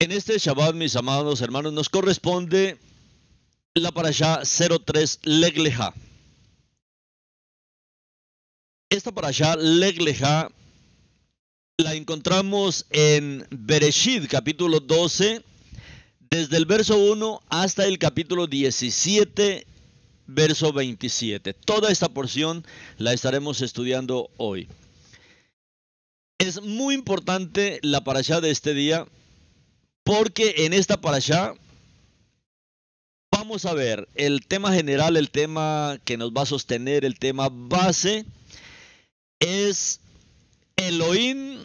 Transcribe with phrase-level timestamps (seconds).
[0.00, 2.78] En este Shabbat, mis amados hermanos, nos corresponde
[3.74, 5.92] la parasha 03 Legleja.
[8.90, 10.52] Esta parasha Legleja
[11.78, 15.42] la encontramos en Bereshit, capítulo 12,
[16.30, 19.66] desde el verso 1 hasta el capítulo 17,
[20.28, 21.54] verso 27.
[21.54, 22.64] Toda esta porción
[22.98, 24.68] la estaremos estudiando hoy.
[26.38, 29.08] Es muy importante la parasha de este día
[30.08, 31.52] porque en esta parasha
[33.30, 37.50] vamos a ver el tema general, el tema que nos va a sostener, el tema
[37.52, 38.24] base
[39.38, 40.00] es
[40.76, 41.58] Elohim,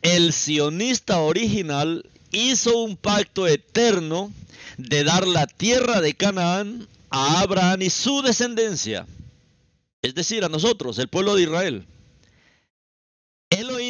[0.00, 4.32] el sionista original, hizo un pacto eterno
[4.78, 9.06] de dar la tierra de Canaán a Abraham y su descendencia,
[10.00, 11.86] es decir, a nosotros, el pueblo de Israel.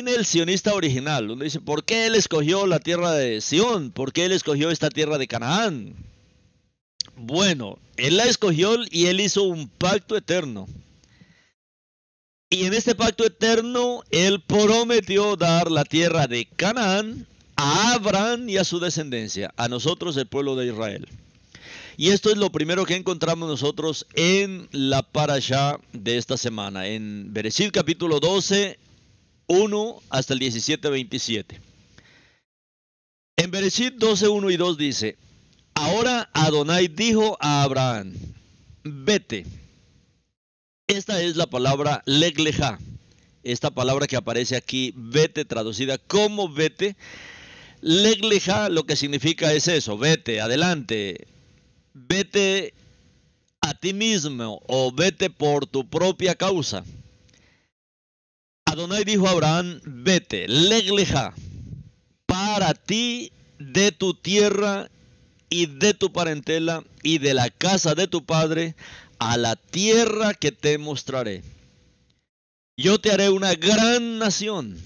[0.09, 3.91] El sionista original, uno dice, ¿por qué él escogió la tierra de Sión?
[3.91, 5.95] ¿Por qué él escogió esta tierra de Canaán?
[7.17, 10.67] Bueno, él la escogió y él hizo un pacto eterno.
[12.49, 17.27] Y en este pacto eterno, él prometió dar la tierra de Canaán
[17.57, 21.07] a Abraham y a su descendencia, a nosotros el pueblo de Israel.
[21.97, 27.35] Y esto es lo primero que encontramos nosotros en la parasha de esta semana, en
[27.35, 28.79] Bereshit capítulo 12,
[29.51, 31.61] 1 hasta el 17, 27.
[33.37, 35.19] En Bereshit 12, 1 y 2 dice,
[35.75, 38.15] Ahora Adonai dijo a Abraham,
[38.85, 39.45] vete.
[40.87, 42.79] Esta es la palabra legleja.
[43.43, 46.97] Esta palabra que aparece aquí, vete, traducida como vete.
[47.81, 51.27] Legleja lo que significa es eso, vete, adelante,
[51.93, 52.75] vete
[53.63, 56.85] a ti mismo o vete por tu propia causa.
[58.71, 61.35] Adonai dijo a Abraham, vete, legleja,
[62.25, 64.89] para ti de tu tierra
[65.49, 68.77] y de tu parentela y de la casa de tu padre
[69.19, 71.43] a la tierra que te mostraré.
[72.77, 74.79] Yo te haré una gran nación,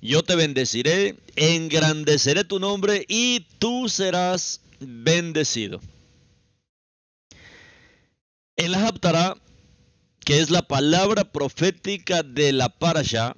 [0.00, 5.80] yo te bendeciré, engrandeceré tu nombre y tú serás bendecido.
[8.54, 9.34] En la Haptará,
[10.24, 13.36] que es la palabra profética de la Parasha,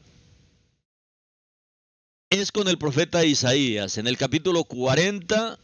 [2.31, 5.59] es con el profeta Isaías en el capítulo 40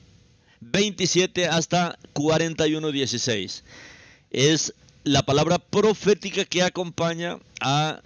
[0.61, 3.65] 27 hasta 41, 16.
[4.31, 8.03] Es la palabra profética que acompaña a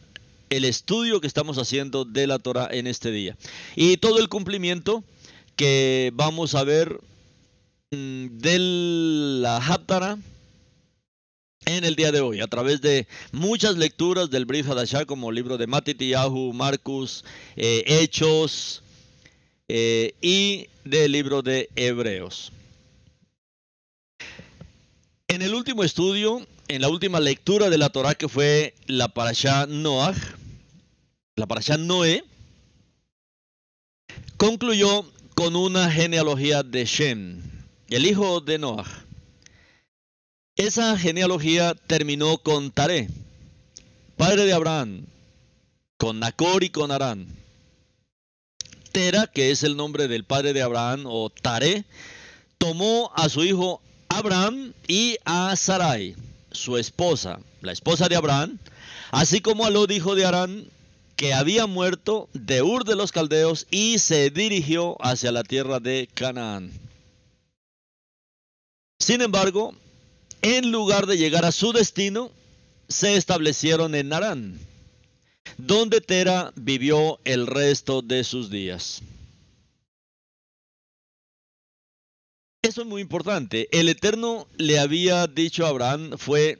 [0.50, 3.36] el estudio que estamos haciendo de la Torah en este día.
[3.74, 5.02] Y todo el cumplimiento
[5.56, 7.00] que vamos a ver
[7.90, 8.58] mm, de
[9.40, 10.18] la Haptara
[11.66, 15.56] en el día de hoy, a través de muchas lecturas del Brit Hadashah, como libro
[15.56, 17.24] de Matitiyahu, Marcus,
[17.56, 18.82] eh, Hechos,
[19.68, 22.52] eh, y del libro de Hebreos.
[25.28, 29.66] En el último estudio, en la última lectura de la Torah que fue la Parashá
[29.66, 30.14] Noah,
[31.36, 32.24] la Parashá Noé,
[34.36, 35.04] concluyó
[35.34, 37.42] con una genealogía de Shem,
[37.88, 39.03] el hijo de Noah.
[40.56, 43.08] Esa genealogía terminó con Taré,
[44.16, 45.04] padre de Abraham,
[45.98, 47.26] con Nacor y con Arán.
[48.92, 51.84] Tera, que es el nombre del padre de Abraham, o Tare,
[52.58, 56.14] tomó a su hijo Abraham y a Sarai,
[56.52, 58.60] su esposa, la esposa de Abraham,
[59.10, 60.68] así como a Lot, hijo de Arán,
[61.16, 66.08] que había muerto de Ur de los Caldeos y se dirigió hacia la tierra de
[66.14, 66.70] Canaán.
[69.00, 69.74] Sin embargo,
[70.44, 72.30] en lugar de llegar a su destino,
[72.88, 74.60] se establecieron en Arán
[75.58, 79.02] donde Tera vivió el resto de sus días.
[82.62, 83.68] Eso es muy importante.
[83.72, 86.58] El Eterno le había dicho a Abraham fue,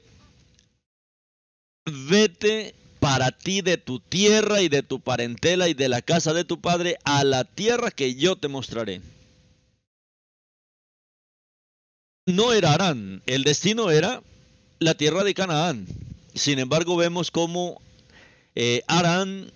[1.87, 6.45] vete para ti de tu tierra y de tu parentela y de la casa de
[6.45, 9.01] tu padre a la tierra que yo te mostraré.
[12.27, 14.23] No era Arán, el destino era
[14.79, 15.87] la tierra de Canaán.
[16.35, 17.83] Sin embargo, vemos cómo
[18.55, 19.53] eh, Arán,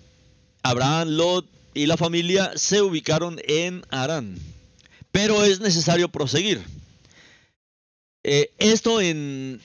[0.61, 4.37] Abraham, Lot y la familia se ubicaron en Arán.
[5.11, 6.61] Pero es necesario proseguir.
[8.23, 9.59] Eh, esto en,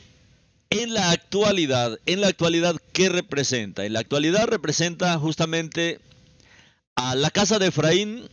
[0.71, 3.85] en la actualidad, en la actualidad, ¿qué representa?
[3.85, 6.01] En la actualidad representa justamente
[6.97, 8.31] a la casa de Efraín,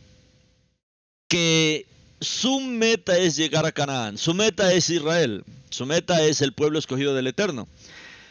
[1.28, 1.84] que
[2.22, 6.78] su meta es llegar a Canaán, su meta es Israel, su meta es el pueblo
[6.78, 7.68] escogido del Eterno.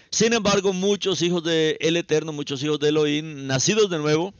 [0.09, 4.33] Sin embargo, muchos hijos del Eterno, muchos hijos de Elohim, nacidos de nuevo,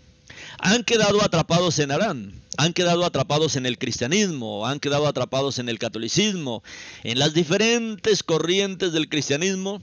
[0.59, 2.33] han quedado atrapados en Arán.
[2.57, 6.61] han quedado atrapados en el cristianismo, han quedado atrapados en el catolicismo,
[7.03, 9.81] en las diferentes corrientes del cristianismo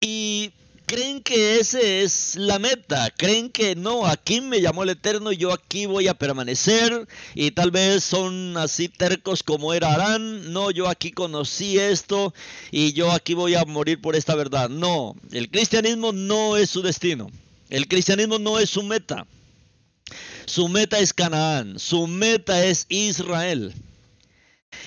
[0.00, 0.52] y
[0.92, 5.50] creen que ese es la meta, creen que no, aquí me llamó el Eterno yo
[5.50, 10.90] aquí voy a permanecer y tal vez son así tercos como era Arán, no, yo
[10.90, 12.34] aquí conocí esto
[12.70, 14.68] y yo aquí voy a morir por esta verdad.
[14.68, 17.30] No, el cristianismo no es su destino,
[17.70, 19.26] el cristianismo no es su meta.
[20.44, 23.72] Su meta es Canaán, su meta es Israel.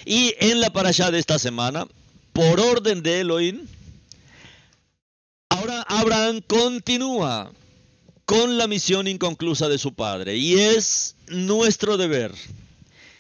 [0.06, 1.88] Y en la parasha de esta semana,
[2.32, 3.66] por orden de Elohim,
[5.58, 7.52] ahora Abraham continúa
[8.26, 12.34] con la misión inconclusa de su padre y es nuestro deber.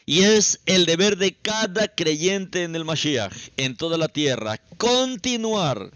[0.08, 5.90] Y es el deber de cada creyente en el Mashiach, en toda la tierra, continuar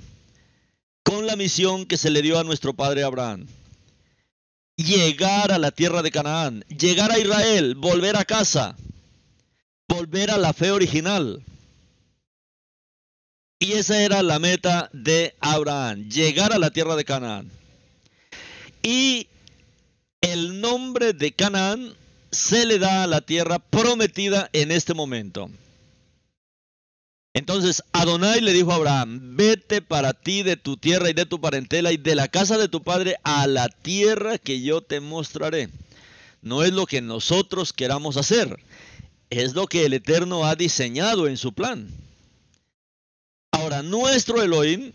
[1.03, 3.45] con la misión que se le dio a nuestro padre Abraham
[4.79, 8.75] llegar a la tierra de Canaán, llegar a Israel, volver a casa,
[9.87, 11.43] volver a la fe original.
[13.59, 17.51] Y esa era la meta de Abraham, llegar a la tierra de Canaán.
[18.81, 19.27] Y
[20.21, 21.93] el nombre de Canaán
[22.31, 25.51] se le da a la tierra prometida en este momento.
[27.33, 31.41] Entonces Adonai le dijo a Abraham, vete para ti de tu tierra y de tu
[31.41, 35.69] parentela y de la casa de tu padre a la tierra que yo te mostraré.
[36.41, 38.57] No es lo que nosotros queramos hacer,
[39.29, 41.89] es lo que el Eterno ha diseñado en su plan.
[43.51, 44.91] Ahora, nuestro Elohim,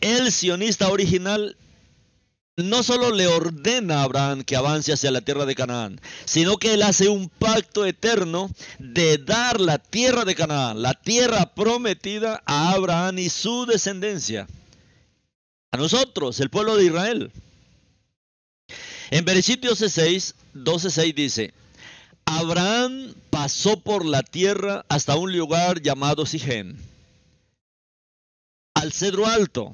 [0.00, 1.56] el sionista original,
[2.56, 6.72] no solo le ordena a Abraham que avance hacia la tierra de Canaán, sino que
[6.72, 12.70] él hace un pacto eterno de dar la tierra de Canaán, la tierra prometida a
[12.72, 14.46] Abraham y su descendencia.
[15.72, 17.32] A nosotros, el pueblo de Israel.
[19.10, 21.54] En Bereshit 12.6, 12.6 dice,
[22.24, 26.78] Abraham pasó por la tierra hasta un lugar llamado Sigen,
[28.76, 29.72] al cedro alto,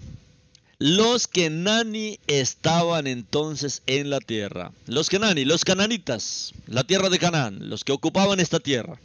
[0.79, 4.73] los Kenani estaban entonces en la tierra.
[4.87, 9.01] Los Kenani, los cananitas, la tierra de Canaán, los que ocupaban esta tierra.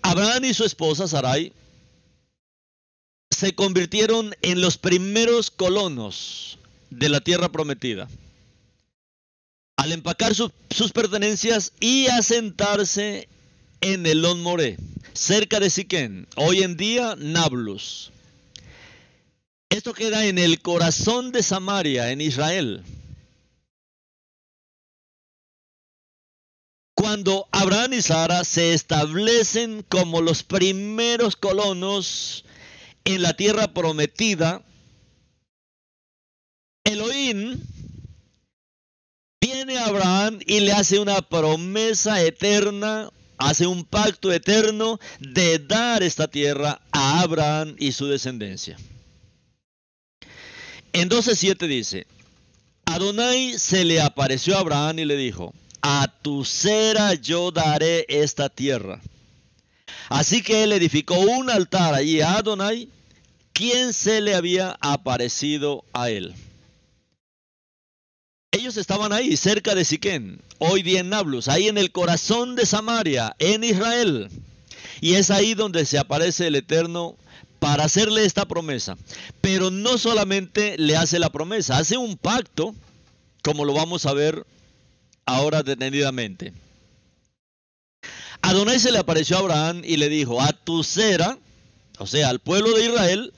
[0.00, 1.52] Abraham y su esposa Sarai
[3.30, 8.08] se convirtieron en los primeros colonos de la tierra prometida.
[9.76, 13.28] Al empacar sus pertenencias y asentarse
[13.82, 14.78] en Elón More,
[15.12, 18.12] cerca de Siquén, hoy en día Nablus.
[19.68, 22.84] Esto queda en el corazón de Samaria, en Israel.
[26.94, 32.44] Cuando Abraham y Sara se establecen como los primeros colonos
[33.04, 34.62] en la tierra prometida,
[36.84, 37.60] Elohim
[39.40, 43.10] viene a Abraham y le hace una promesa eterna,
[43.48, 48.76] hace un pacto eterno de dar esta tierra a Abraham y su descendencia.
[50.92, 52.06] En 12.7 dice,
[52.84, 58.48] Adonai se le apareció a Abraham y le dijo, a tu cera yo daré esta
[58.48, 59.00] tierra.
[60.08, 62.88] Así que él edificó un altar allí a Adonai,
[63.52, 66.34] quien se le había aparecido a él.
[68.54, 72.66] Ellos estaban ahí, cerca de Siquén, hoy día en Nablus, ahí en el corazón de
[72.66, 74.28] Samaria, en Israel.
[75.00, 77.16] Y es ahí donde se aparece el Eterno
[77.58, 78.98] para hacerle esta promesa.
[79.40, 82.74] Pero no solamente le hace la promesa, hace un pacto,
[83.42, 84.44] como lo vamos a ver
[85.24, 86.52] ahora detenidamente.
[88.42, 91.38] Adonai se le apareció a Abraham y le dijo, a tu cera,
[91.98, 93.32] o sea, al pueblo de Israel,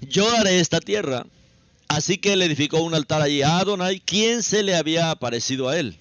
[0.00, 1.26] yo daré esta tierra.
[1.88, 5.78] Así que él edificó un altar allí a Adonai, quien se le había aparecido a
[5.78, 5.98] él.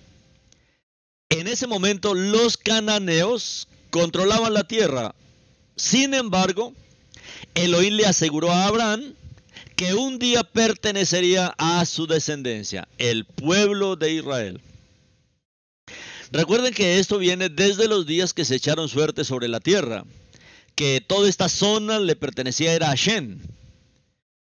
[1.30, 5.16] En ese momento los cananeos controlaban la tierra.
[5.76, 6.74] Sin embargo,
[7.56, 9.14] Elohim le aseguró a Abraham
[9.76, 14.62] que un día pertenecería a su descendencia, el pueblo de Israel.
[16.32, 20.04] Recuerden que esto viene desde los días que se echaron suerte sobre la tierra,
[20.76, 23.40] que toda esta zona le pertenecía a Hashem.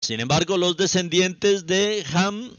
[0.06, 2.52] Sin embargo, los descendientes de Ham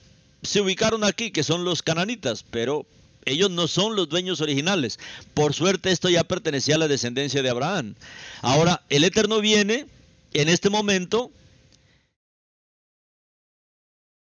[0.42, 2.86] se ubicaron aquí, que son los cananitas, pero
[3.24, 4.98] ellos no son los dueños originales.
[5.32, 7.94] Por suerte esto ya pertenecía a la descendencia de Abraham.
[8.42, 9.86] Ahora, el Eterno viene
[10.32, 11.30] en este momento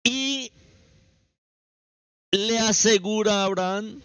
[0.02, 0.50] y
[2.32, 4.02] le asegura a Abraham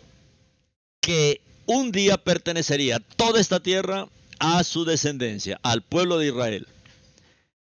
[1.01, 6.67] que un día pertenecería toda esta tierra a su descendencia, al pueblo de Israel.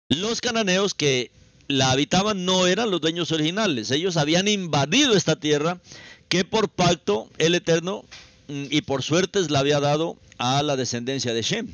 [0.10, 1.32] Los cananeos que
[1.70, 5.80] la habitaban no eran los dueños originales, ellos habían invadido esta tierra
[6.28, 8.04] que por pacto el Eterno
[8.48, 11.68] mm, y por suertes la había dado a la descendencia de Shem.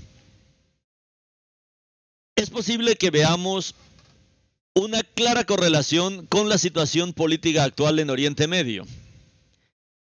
[2.35, 3.75] Es posible que veamos
[4.73, 8.85] una clara correlación con la situación política actual en Oriente Medio.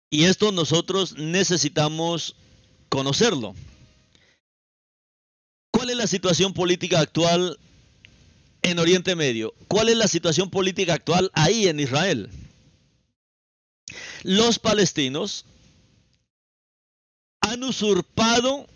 [0.10, 2.36] Y esto nosotros necesitamos
[2.88, 3.54] conocerlo.
[5.72, 7.60] ¿Cuál es la situación política actual
[8.64, 9.54] en Oriente Medio?
[9.68, 12.30] ¿Cuál es la situación política actual ahí en Israel?
[14.24, 15.46] Los palestinos
[17.42, 18.68] han usurpado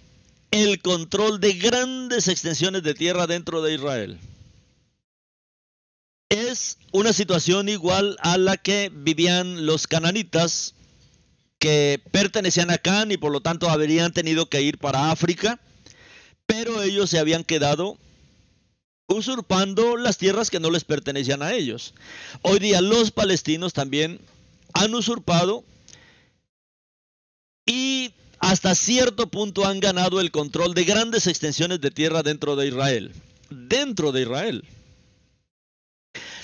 [0.52, 4.20] el control de grandes extensiones de tierra dentro de Israel.
[6.30, 10.76] Es una situación igual a la que vivían los cananitas
[11.60, 15.60] que pertenecían a Can y por lo tanto habrían tenido que ir para África,
[16.46, 17.98] pero ellos se habían quedado
[19.08, 21.94] usurpando las tierras que no les pertenecían a ellos.
[22.42, 24.20] Hoy día los palestinos también
[24.74, 25.64] han usurpado
[27.66, 32.68] y hasta cierto punto han ganado el control de grandes extensiones de tierra dentro de
[32.68, 33.12] Israel.
[33.50, 34.66] Dentro de Israel.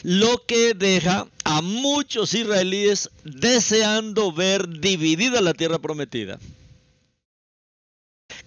[0.01, 6.39] Lo que deja a muchos israelíes deseando ver dividida la tierra prometida.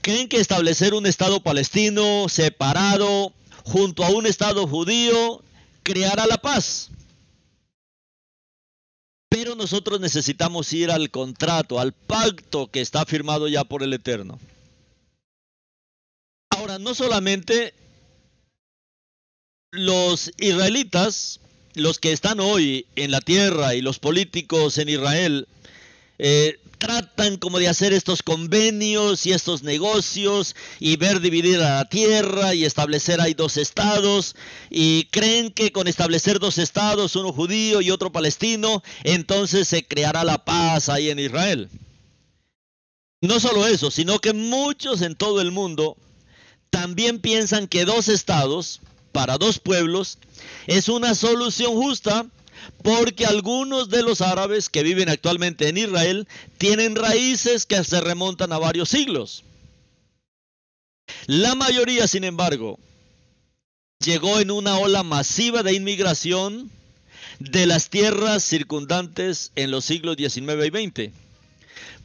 [0.02, 3.32] Creen que establecer un Estado palestino separado
[3.66, 5.42] junto a un Estado judío
[5.82, 6.90] creará la paz.
[9.28, 14.38] Pero nosotros necesitamos ir al contrato, al pacto que está firmado ya por el Eterno.
[16.50, 17.74] Ahora, no solamente
[19.72, 21.40] los israelitas,
[21.74, 25.48] los que están hoy en la tierra y los políticos en Israel,
[26.18, 32.54] eh, tratan como de hacer estos convenios y estos negocios y ver dividir la tierra
[32.54, 34.36] y establecer ahí dos estados
[34.70, 40.24] y creen que con establecer dos estados, uno judío y otro palestino, entonces se creará
[40.24, 41.68] la paz ahí en Israel.
[43.20, 45.96] No solo eso, sino que muchos en todo el mundo
[46.70, 48.80] también piensan que dos estados
[49.12, 50.18] para dos pueblos
[50.66, 52.26] es una solución justa
[52.82, 58.52] porque algunos de los árabes que viven actualmente en Israel tienen raíces que se remontan
[58.52, 59.44] a varios siglos.
[61.26, 62.78] La mayoría, sin embargo,
[64.04, 66.70] llegó en una ola masiva de inmigración
[67.38, 71.12] de las tierras circundantes en los siglos XIX y XX.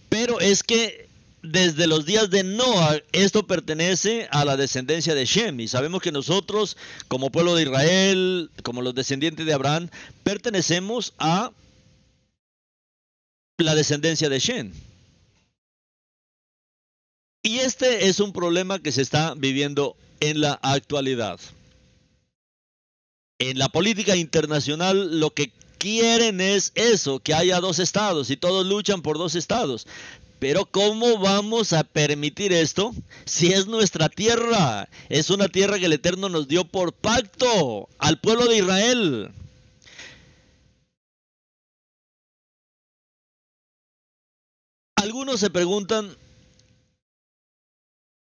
[0.09, 1.07] Pero es que
[1.43, 5.59] desde los días de Noah, esto pertenece a la descendencia de Shem.
[5.59, 9.89] Y sabemos que nosotros, como pueblo de Israel, como los descendientes de Abraham,
[10.23, 11.51] pertenecemos a
[13.57, 14.73] la descendencia de Shem.
[17.43, 21.39] Y este es un problema que se está viviendo en la actualidad.
[23.39, 28.67] En la política internacional lo que quieren es eso, que haya dos estados y todos
[28.67, 29.87] luchan por dos estados.
[30.41, 32.95] Pero ¿cómo vamos a permitir esto
[33.25, 34.89] si es nuestra tierra?
[35.07, 39.31] Es una tierra que el Eterno nos dio por pacto al pueblo de Israel.
[44.95, 46.17] Algunos se preguntan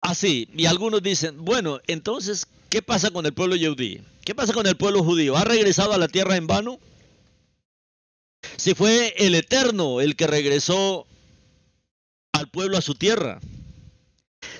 [0.00, 4.02] así y algunos dicen, bueno, entonces, ¿qué pasa con el pueblo yudí?
[4.25, 5.37] ¿Qué pasa con el pueblo judío?
[5.37, 6.80] ¿Ha regresado a la tierra en vano?
[8.56, 11.06] Si fue el Eterno el que regresó
[12.52, 13.40] pueblo a su tierra.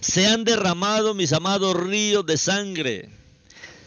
[0.01, 3.11] Se han derramado, mis amados, ríos de sangre.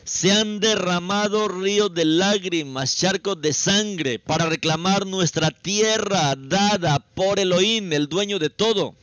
[0.04, 7.40] Se han derramado ríos de lágrimas, charcos de sangre, para reclamar nuestra tierra dada por
[7.40, 8.94] Elohim, el dueño de todo.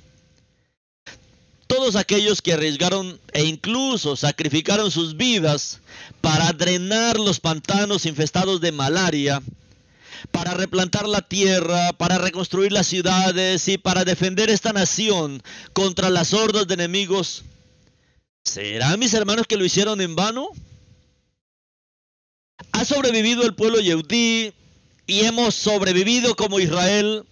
[1.66, 5.80] Todos aquellos que arriesgaron e incluso sacrificaron sus vidas
[6.20, 9.42] para drenar los pantanos infestados de malaria,
[10.30, 16.32] para replantar la tierra, para reconstruir las ciudades y para defender esta nación contra las
[16.32, 17.44] hordas de enemigos.
[18.44, 20.48] ¿Serán mis hermanos que lo hicieron en vano?
[22.72, 24.52] ¿Ha sobrevivido el pueblo Yehudí
[25.06, 27.24] y hemos sobrevivido como Israel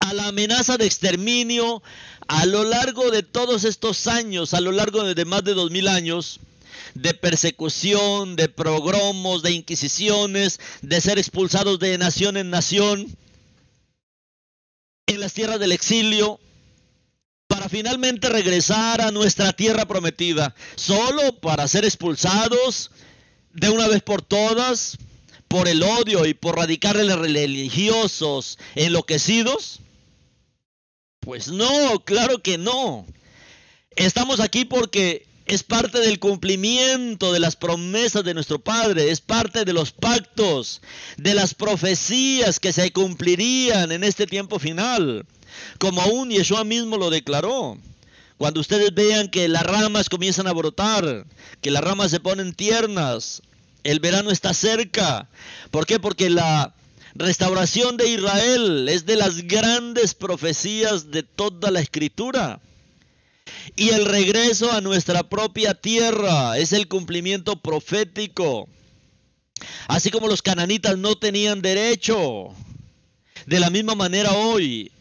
[0.00, 1.82] a la amenaza de exterminio
[2.26, 5.88] a lo largo de todos estos años, a lo largo de más de dos mil
[5.88, 6.40] años?
[6.94, 13.06] De persecución, de progromos, de inquisiciones, de ser expulsados de nación en nación,
[15.06, 16.40] en las tierras del exilio,
[17.46, 22.90] para finalmente regresar a nuestra tierra prometida, solo para ser expulsados
[23.52, 24.98] de una vez por todas
[25.50, 29.80] por el odio y por radicarles religiosos enloquecidos?
[31.18, 33.04] Pues no, claro que no.
[33.96, 39.64] Estamos aquí porque es parte del cumplimiento de las promesas de nuestro Padre, es parte
[39.64, 40.80] de los pactos,
[41.16, 45.26] de las profecías que se cumplirían en este tiempo final,
[45.78, 47.78] como aún Yeshua mismo lo declaró.
[48.38, 51.26] Cuando ustedes vean que las ramas comienzan a brotar,
[51.60, 53.42] que las ramas se ponen tiernas,
[53.82, 55.28] el verano está cerca.
[55.72, 55.98] ¿Por qué?
[55.98, 56.74] Porque la
[57.14, 62.60] restauración de Israel es de las grandes profecías de toda la escritura.
[63.76, 68.68] Y el regreso a nuestra propia tierra es el cumplimiento profético.
[69.88, 72.54] Así como los cananitas no tenían derecho.
[73.46, 74.92] De la misma manera hoy.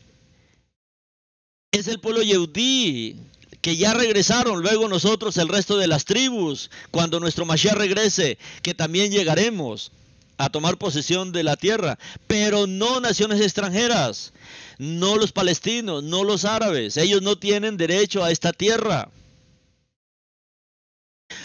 [1.71, 3.17] Es el pueblo Yehudí
[3.61, 8.73] que ya regresaron, luego nosotros el resto de las tribus, cuando nuestro Mashiach regrese, que
[8.73, 9.91] también llegaremos
[10.39, 14.31] a tomar posesión de la tierra, pero no naciones extranjeras,
[14.77, 19.09] no los palestinos, no los árabes, ellos no tienen derecho a esta tierra.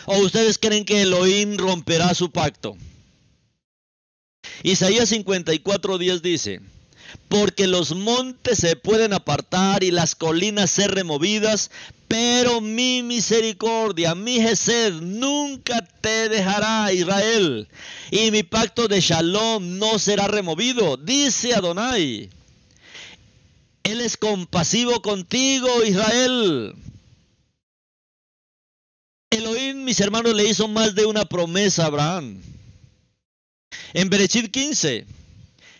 [0.06, 2.76] ¿O ustedes creen que Elohim romperá su pacto?
[4.62, 6.60] Isaías 54:10 dice,
[7.28, 11.70] porque los montes se pueden apartar y las colinas ser removidas,
[12.08, 17.68] pero mi misericordia, mi Gesed, nunca te dejará, Israel,
[18.10, 22.30] y mi pacto de Shalom no será removido, dice Adonai.
[23.82, 26.74] Él es compasivo contigo, Israel.
[29.30, 32.40] Elohim, mis hermanos, le hizo más de una promesa a Abraham.
[33.92, 35.06] En Berechit 15,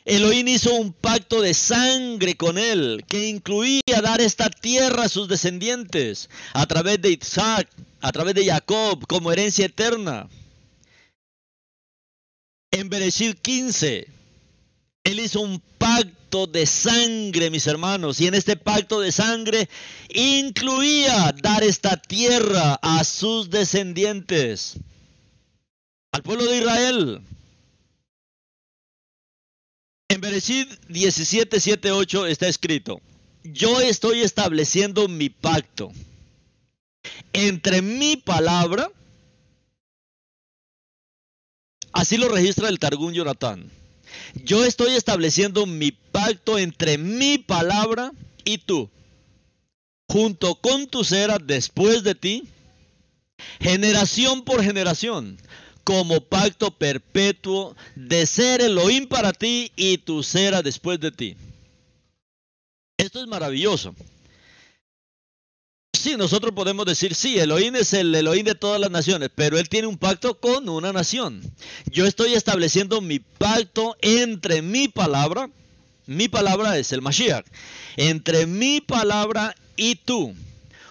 [0.04, 5.28] Elohim hizo un pacto de sangre con él que incluía dar esta tierra a sus
[5.28, 7.68] descendientes a través de Isaac,
[8.02, 10.28] a través de Jacob como herencia eterna.
[12.70, 14.06] En Bereshit 15,
[15.04, 19.70] él hizo un pacto de sangre, mis hermanos, y en este pacto de sangre
[20.10, 24.74] incluía dar esta tierra a sus descendientes,
[26.12, 27.22] al pueblo de Israel.
[30.08, 33.00] En Bereshit 17, 7, 8 está escrito,
[33.42, 35.92] yo estoy estableciendo mi pacto.
[37.32, 38.90] Entre mi palabra,
[41.92, 43.70] así lo registra el Targún Jonatán,
[44.44, 48.12] yo estoy estableciendo mi pacto entre mi palabra
[48.44, 48.90] y tú,
[50.08, 52.48] junto con tu cera después de ti,
[53.58, 55.38] generación por generación
[55.84, 61.36] como pacto perpetuo de ser Elohim para ti y tu será después de ti.
[62.96, 63.94] Esto es maravilloso.
[65.92, 69.68] Sí, nosotros podemos decir, sí, Elohim es el Elohim de todas las naciones, pero Él
[69.68, 71.40] tiene un pacto con una nación.
[71.90, 75.48] Yo estoy estableciendo mi pacto entre mi palabra,
[76.06, 77.46] mi palabra es el Mashiach,
[77.96, 80.34] entre mi palabra y tú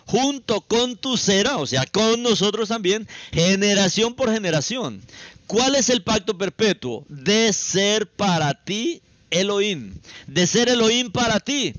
[0.05, 5.01] junto con tu cera, o sea, con nosotros también, generación por generación.
[5.47, 7.05] ¿Cuál es el pacto perpetuo?
[7.09, 9.95] De ser para ti Elohim,
[10.27, 11.73] de ser Elohim para ti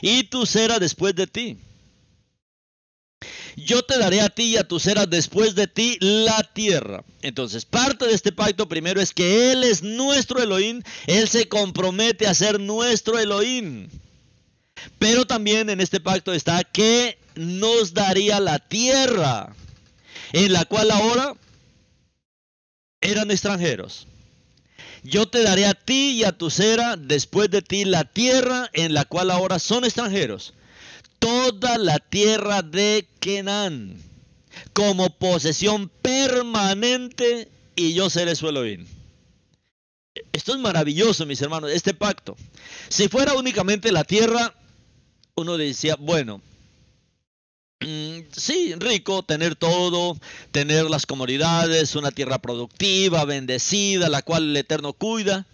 [0.00, 1.58] y tu cera después de ti.
[3.56, 7.04] Yo te daré a ti y a tu cera después de ti la tierra.
[7.22, 12.26] Entonces, parte de este pacto primero es que Él es nuestro Elohim, Él se compromete
[12.26, 13.88] a ser nuestro Elohim.
[14.98, 19.54] Pero también en este pacto está que nos daría la tierra
[20.32, 21.34] en la cual ahora
[23.00, 24.06] eran extranjeros.
[25.02, 28.94] Yo te daré a ti y a tu cera después de ti la tierra en
[28.94, 30.54] la cual ahora son extranjeros.
[31.18, 34.02] Toda la tierra de Kenán
[34.72, 38.86] como posesión permanente y yo seré su Elohim.
[40.32, 42.36] Esto es maravilloso, mis hermanos, este pacto.
[42.88, 44.54] Si fuera únicamente la tierra,
[45.34, 46.40] uno decía, bueno,
[48.36, 50.18] sí, rico, tener todo,
[50.50, 55.46] tener las comodidades, una tierra productiva, bendecida, la cual el Eterno cuida.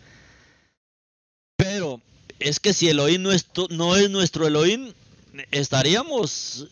[1.56, 2.00] Pero
[2.38, 4.92] es que si Elohim no es, no es nuestro Elohim,
[5.50, 6.66] estaríamos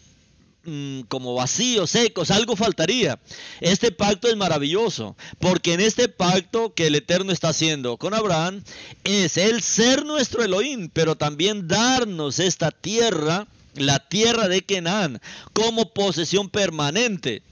[0.64, 3.18] mm, como vacíos, secos, algo faltaría.
[3.61, 8.62] Este pacto es maravilloso, porque en este pacto que el Eterno está haciendo con Abraham
[9.05, 15.20] es el ser nuestro Elohim, pero también darnos esta tierra, la tierra de Kenan,
[15.52, 17.42] como posesión permanente.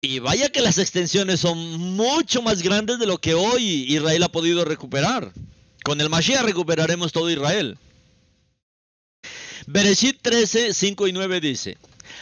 [0.00, 1.58] Y vaya que las extensiones son
[1.96, 5.32] mucho más grandes de lo que hoy Israel ha podido recuperar.
[5.84, 7.78] Con el Mashiach recuperaremos todo Israel.
[9.66, 11.76] Bereshit 13, 5 y 9 dice,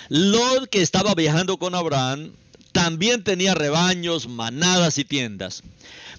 [0.08, 2.32] Lot que estaba viajando con Abraham
[2.72, 5.62] también tenía rebaños, manadas y tiendas,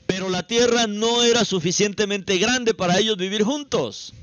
[0.06, 4.14] pero la tierra no era suficientemente grande para ellos vivir juntos,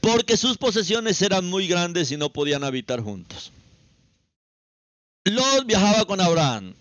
[0.00, 3.52] porque sus posesiones eran muy grandes y no podían habitar juntos.
[5.24, 6.74] Lot viajaba con Abraham.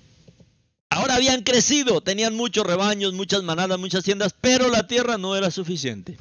[0.89, 5.51] Ahora habían crecido, tenían muchos rebaños, muchas manadas, muchas tiendas, pero la tierra no era
[5.51, 6.17] suficiente.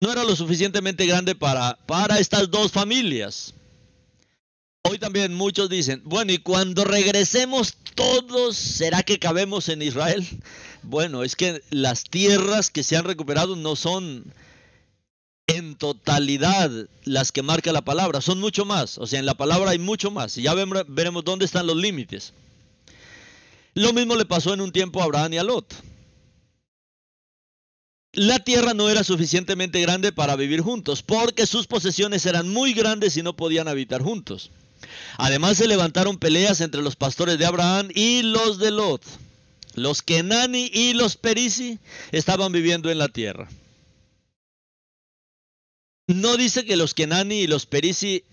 [0.00, 3.54] No era lo suficientemente grande para, para estas dos familias.
[4.82, 10.24] Hoy también muchos dicen, bueno, y cuando regresemos todos, ¿será que cabemos en Israel?
[10.86, 14.32] Bueno, es que las tierras que se han recuperado no son
[15.48, 16.70] en totalidad
[17.04, 18.96] las que marca la palabra, son mucho más.
[18.98, 20.38] O sea, en la palabra hay mucho más.
[20.38, 22.32] Y ya veremos dónde están los límites.
[23.74, 25.74] Lo mismo le pasó en un tiempo a Abraham y a Lot.
[28.12, 33.16] La tierra no era suficientemente grande para vivir juntos, porque sus posesiones eran muy grandes
[33.16, 34.50] y no podían habitar juntos.
[35.18, 39.02] Además se levantaron peleas entre los pastores de Abraham y los de Lot.
[39.76, 41.78] Los Kenani y los Perisi
[42.10, 43.48] estaban viviendo en la tierra.
[46.08, 48.24] No dice que los Kenani y los Perisi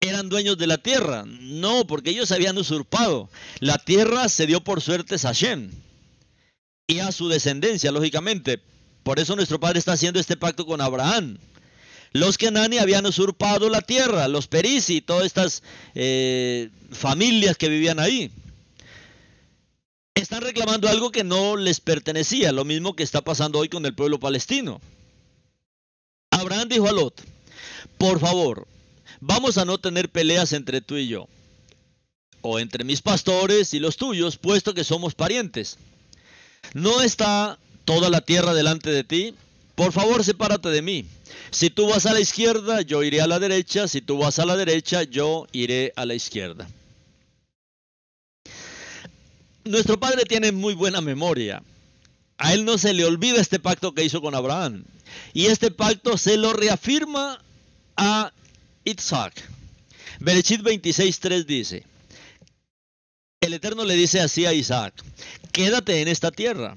[0.00, 1.24] eran dueños de la tierra.
[1.26, 3.30] No, porque ellos habían usurpado.
[3.60, 5.70] La tierra se dio por suerte a Hashem
[6.88, 8.60] y a su descendencia, lógicamente.
[9.04, 11.38] Por eso nuestro padre está haciendo este pacto con Abraham.
[12.12, 15.62] Los Kenani habían usurpado la tierra, los Perisi, todas estas
[15.94, 18.32] eh, familias que vivían ahí.
[20.26, 23.94] Están reclamando algo que no les pertenecía, lo mismo que está pasando hoy con el
[23.94, 24.80] pueblo palestino.
[26.32, 27.22] Abraham dijo a Lot,
[27.96, 28.66] por favor,
[29.20, 31.28] vamos a no tener peleas entre tú y yo,
[32.40, 35.78] o entre mis pastores y los tuyos, puesto que somos parientes.
[36.74, 39.32] ¿No está toda la tierra delante de ti?
[39.76, 41.06] Por favor, sepárate de mí.
[41.52, 43.86] Si tú vas a la izquierda, yo iré a la derecha.
[43.86, 46.66] Si tú vas a la derecha, yo iré a la izquierda.
[49.66, 51.62] Nuestro padre tiene muy buena memoria.
[52.38, 54.84] A él no se le olvida este pacto que hizo con Abraham.
[55.32, 57.42] Y este pacto se lo reafirma
[57.96, 58.32] a
[58.84, 59.42] Isaac.
[60.20, 61.84] Berechit 26.3 dice,
[63.40, 64.94] el Eterno le dice así a Isaac,
[65.52, 66.76] quédate en esta tierra,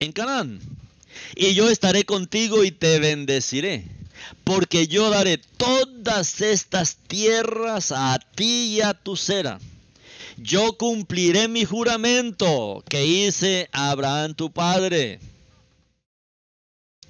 [0.00, 0.60] en Canaán,
[1.34, 3.84] y yo estaré contigo y te bendeciré,
[4.44, 9.58] porque yo daré todas estas tierras a ti y a tu cera.
[10.38, 15.20] Yo cumpliré mi juramento que hice a Abraham tu padre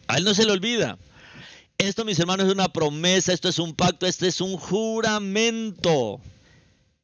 [0.08, 0.98] a él no se le olvida.
[1.76, 6.20] Esto, mis hermanos, es una promesa, esto es un pacto, este es un juramento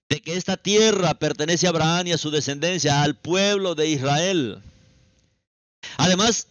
[0.09, 4.59] de que esta tierra pertenece a Abraham y a su descendencia, al pueblo de Israel.
[5.97, 6.49] Además,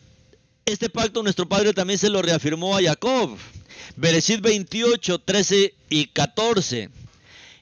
[0.65, 3.37] este pacto nuestro Padre también se lo reafirmó a Jacob.
[3.97, 6.89] Bereshit 28, 13 y 14.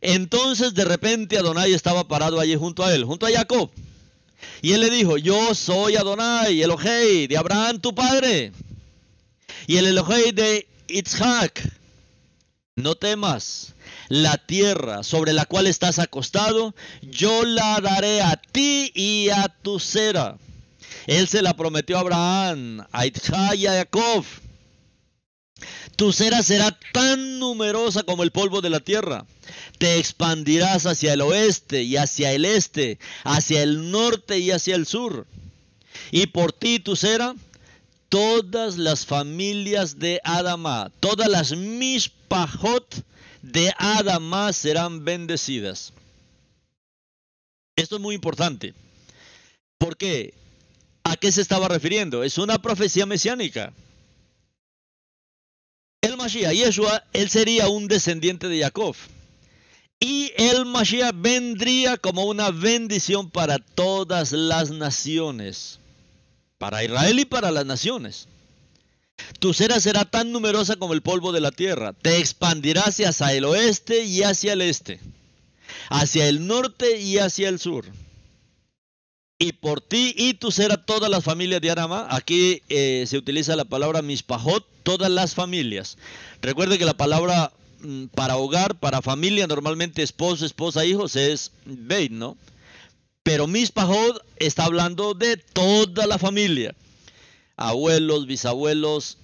[0.02, 3.70] Entonces de repente Adonai estaba parado allí junto a él, junto a Jacob.
[4.62, 8.52] Y él le dijo, yo soy Adonai, Elohei, de Abraham tu padre
[9.68, 11.62] y el Elohei de Itzhak,
[12.76, 13.74] no temas,
[14.10, 19.80] la tierra sobre la cual estás acostado, yo la daré a ti y a tu
[19.80, 20.38] cera.
[21.08, 24.26] Él se la prometió a Abraham, a Itzhak y a Jacob.
[25.95, 29.26] Tu cera será tan numerosa como el polvo de la tierra.
[29.78, 34.86] Te expandirás hacia el oeste y hacia el este, hacia el norte y hacia el
[34.86, 35.28] sur.
[36.12, 37.36] Y por ti tu cera
[38.12, 43.06] todas las familias de Adama, todas las mispajot
[43.41, 45.93] de Adama serán bendecidas.
[47.78, 48.74] Esto es muy importante.
[49.78, 50.34] ¿Por qué?
[51.04, 52.24] ¿A qué se estaba refiriendo?
[52.24, 53.71] Es una profecía mesiánica.
[56.22, 58.96] Mashiach, Yeshua, él sería un descendiente de Jacob.
[60.00, 65.80] Y el Mashiach vendría como una bendición para todas las naciones
[66.62, 68.28] para Israel y para las naciones.
[69.40, 71.94] Tu cera será tan numerosa como el polvo de la tierra.
[71.94, 75.00] Te expandirás hacia el oeste y hacia el este,
[75.90, 77.86] hacia el norte y hacia el sur.
[79.42, 82.06] Y por ti y tu cera todas las familias de Arama.
[82.12, 85.98] Aquí eh, se utiliza la palabra mispajot, todas las familias.
[86.44, 92.12] Recuerde que la palabra mm, para hogar, para familia, normalmente esposo, esposa, hijos, es beit,
[92.12, 92.38] ¿no?
[93.24, 96.76] Pero Mispahod está hablando de toda la familia.
[97.58, 99.18] Abuelos, bisabuelos,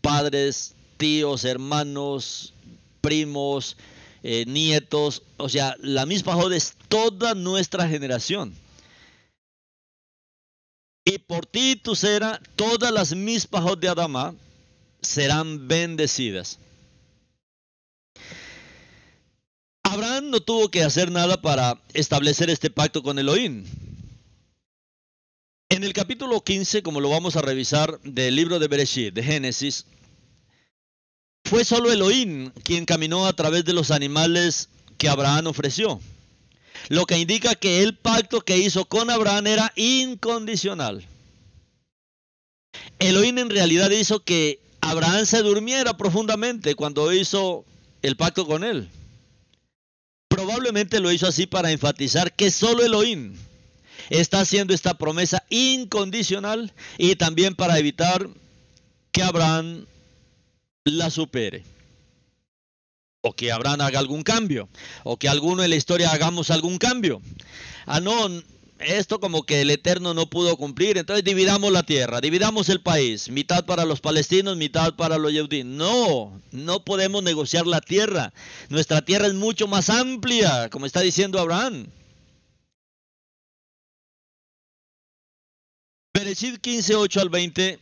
[0.00, 2.54] padres, tíos, hermanos,
[3.02, 3.76] primos,
[4.22, 5.24] eh, nietos.
[5.36, 8.54] O sea, la Mispahod es toda nuestra generación.
[11.08, 14.34] Y por ti tu será, todas las Mispahod de Adama
[15.00, 16.58] serán bendecidas.
[19.82, 23.64] Abraham no tuvo que hacer nada para establecer este pacto con Elohim.
[25.70, 29.86] En el capítulo 15, como lo vamos a revisar del libro de Bereshit, de Génesis,
[31.42, 34.68] fue solo Elohim quien caminó a través de los animales
[34.98, 36.02] que Abraham ofreció.
[36.88, 41.06] Lo que indica que el pacto que hizo con Abraham era incondicional.
[42.98, 47.64] Elohim en realidad hizo que Abraham se durmiera profundamente cuando hizo
[48.02, 48.88] el pacto con él.
[50.28, 53.34] Probablemente lo hizo así para enfatizar que solo Elohim
[54.08, 58.28] está haciendo esta promesa incondicional y también para evitar
[59.12, 59.84] que Abraham
[60.84, 61.64] la supere.
[63.20, 64.68] O que Abraham haga algún cambio.
[65.04, 67.20] O que alguno en la historia hagamos algún cambio.
[67.86, 68.28] Ah, no,
[68.80, 73.28] esto como que el Eterno no pudo cumplir, entonces dividamos la tierra, dividamos el país,
[73.28, 75.64] mitad para los palestinos, mitad para los judíos.
[75.64, 78.32] No, no podemos negociar la tierra.
[78.68, 81.86] Nuestra tierra es mucho más amplia, como está diciendo Abraham.
[86.14, 87.78] Bereshit 15, 8 al 20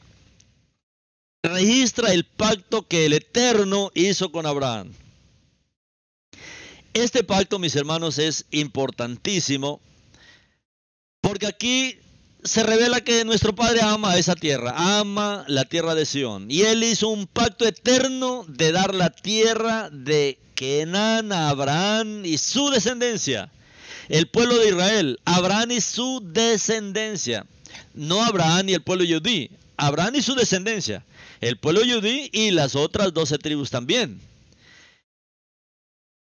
[1.42, 4.92] registra el pacto que el Eterno hizo con Abraham.
[6.96, 9.82] Este pacto, mis hermanos, es importantísimo
[11.20, 11.98] porque aquí
[12.42, 16.50] se revela que nuestro Padre ama esa tierra, ama la tierra de Sión.
[16.50, 22.38] Y Él hizo un pacto eterno de dar la tierra de Kenan a Abraham y
[22.38, 23.50] su descendencia.
[24.08, 27.44] El pueblo de Israel, Abraham y su descendencia.
[27.92, 31.04] No Abraham y el pueblo judí, Abraham y su descendencia.
[31.42, 34.18] El pueblo judí y las otras doce tribus también.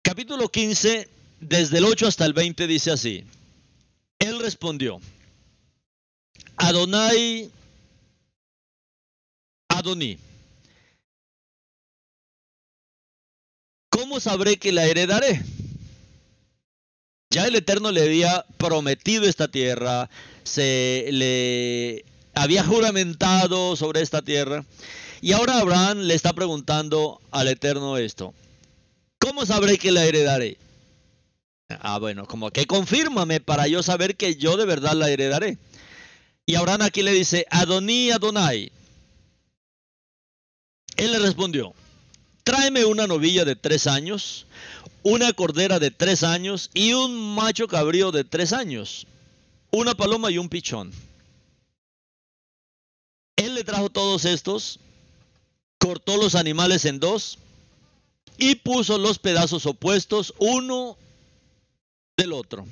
[0.02, 1.08] Capítulo 15,
[1.40, 3.24] desde el 8 hasta el 20 dice así.
[4.18, 5.00] Él respondió,
[6.56, 7.50] Adonai,
[9.68, 10.18] Adoní,
[13.90, 15.42] ¿cómo sabré que la heredaré?
[17.30, 20.10] Ya el Eterno le había prometido esta tierra,
[20.42, 24.64] se le había juramentado sobre esta tierra,
[25.20, 28.34] y ahora Abraham le está preguntando al Eterno esto,
[29.20, 30.58] ¿cómo sabré que la heredaré?
[31.68, 35.56] Ah, bueno, como que confírmame para yo saber que yo de verdad la heredaré.
[36.46, 38.72] Y Abraham aquí le dice, Adoní, Adonai.
[40.96, 41.72] Él le respondió,
[42.42, 44.46] tráeme una novilla de tres años,
[45.02, 49.06] una cordera de tres años y un macho cabrío de tres años,
[49.70, 50.92] una paloma y un pichón.
[53.36, 54.80] Él le trajo todos estos,
[55.78, 57.38] cortó los animales en dos
[58.40, 60.96] y puso los pedazos opuestos uno
[62.16, 62.66] del otro.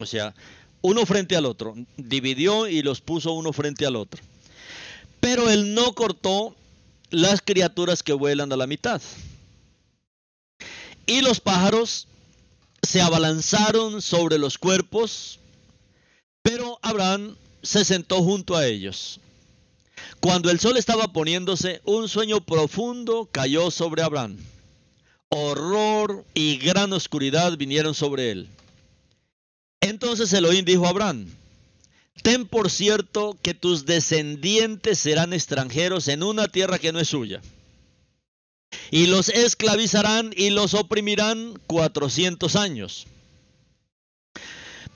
[0.00, 0.34] O sea,
[0.82, 1.74] uno frente al otro.
[1.96, 4.20] Dividió y los puso uno frente al otro.
[5.20, 6.56] Pero él no cortó
[7.10, 9.00] las criaturas que vuelan a la mitad.
[11.06, 12.08] Y los pájaros
[12.82, 15.38] se abalanzaron sobre los cuerpos,
[16.42, 19.20] pero Abraham se sentó junto a ellos.
[20.20, 24.38] Cuando el sol estaba poniéndose, un sueño profundo cayó sobre Abraham
[25.28, 28.48] horror y gran oscuridad vinieron sobre él.
[29.80, 31.28] Entonces Elohim dijo a Abraham,
[32.22, 37.40] ten por cierto que tus descendientes serán extranjeros en una tierra que no es suya.
[38.90, 43.06] Y los esclavizarán y los oprimirán cuatrocientos años.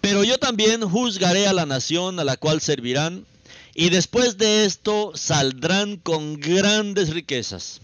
[0.01, 3.25] Pero yo también juzgaré a la nación a la cual servirán,
[3.75, 7.81] y después de esto saldrán con grandes riquezas.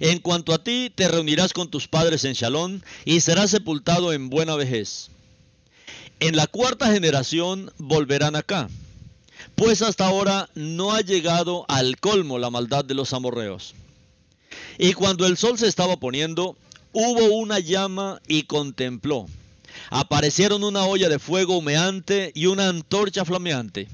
[0.00, 4.28] En cuanto a ti, te reunirás con tus padres en Shalom y serás sepultado en
[4.28, 5.10] buena vejez.
[6.20, 8.68] En la cuarta generación volverán acá,
[9.54, 13.74] pues hasta ahora no ha llegado al colmo la maldad de los amorreos.
[14.78, 16.56] Y cuando el sol se estaba poniendo,
[16.92, 19.26] hubo una llama y contempló.
[19.90, 23.88] Aparecieron una olla de fuego humeante y una antorcha flameante,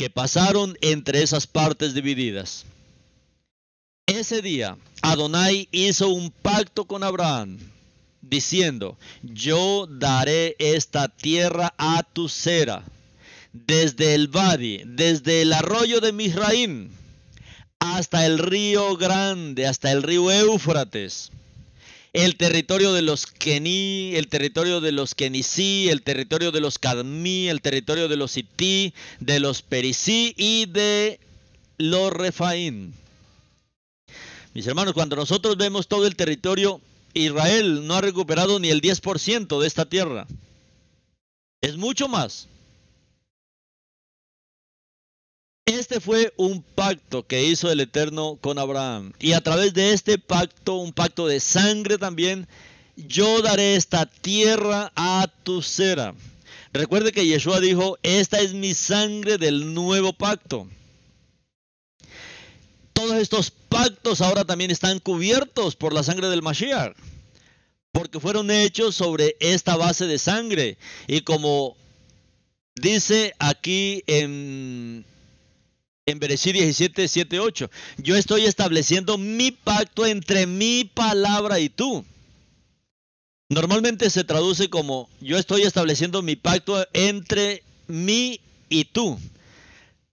[0.00, 2.64] que pasaron entre esas partes divididas.
[4.06, 7.58] Ese día Adonai hizo un pacto con Abraham,
[8.22, 12.82] diciendo, yo daré esta tierra a tu cera,
[13.52, 16.88] desde el Vadi, desde el arroyo de Misraim,
[17.78, 21.30] hasta el río grande, hasta el río Éufrates,
[22.12, 27.48] el territorio de los Kení, el territorio de los Kenisí, el territorio de los Cadmí,
[27.48, 31.20] el territorio de los Sití, de los Perisí y de
[31.78, 32.94] los Refaín
[34.52, 36.80] mis hermanos, cuando nosotros vemos todo el territorio,
[37.14, 40.26] Israel no ha recuperado ni el 10% de esta tierra.
[41.60, 42.48] Es mucho más.
[45.70, 49.12] Este fue un pacto que hizo el Eterno con Abraham.
[49.18, 52.48] Y a través de este pacto, un pacto de sangre también,
[52.96, 56.14] yo daré esta tierra a tu cera.
[56.72, 60.66] Recuerde que Yeshua dijo, esta es mi sangre del nuevo pacto
[63.00, 66.94] todos estos pactos ahora también están cubiertos por la sangre del Mashiach,
[67.92, 70.76] porque fueron hechos sobre esta base de sangre.
[71.06, 71.78] Y como
[72.74, 75.06] dice aquí en,
[76.10, 82.04] en Bereshit 17, 7, 8, yo estoy estableciendo mi pacto entre mi palabra y tú.
[83.48, 89.18] Normalmente se traduce como yo estoy estableciendo mi pacto entre mí y tú.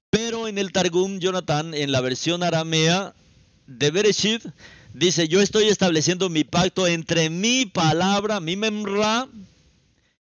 [0.10, 3.13] Pero en el Targum, Jonathan, en la versión aramea
[3.67, 4.43] de Bereshit,
[4.93, 9.27] dice, yo estoy estableciendo mi pacto entre mi palabra, mi memra,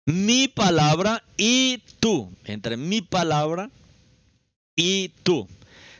[0.05, 2.29] mi palabra y tú.
[2.43, 3.69] Entre mi palabra
[4.75, 5.47] y tú.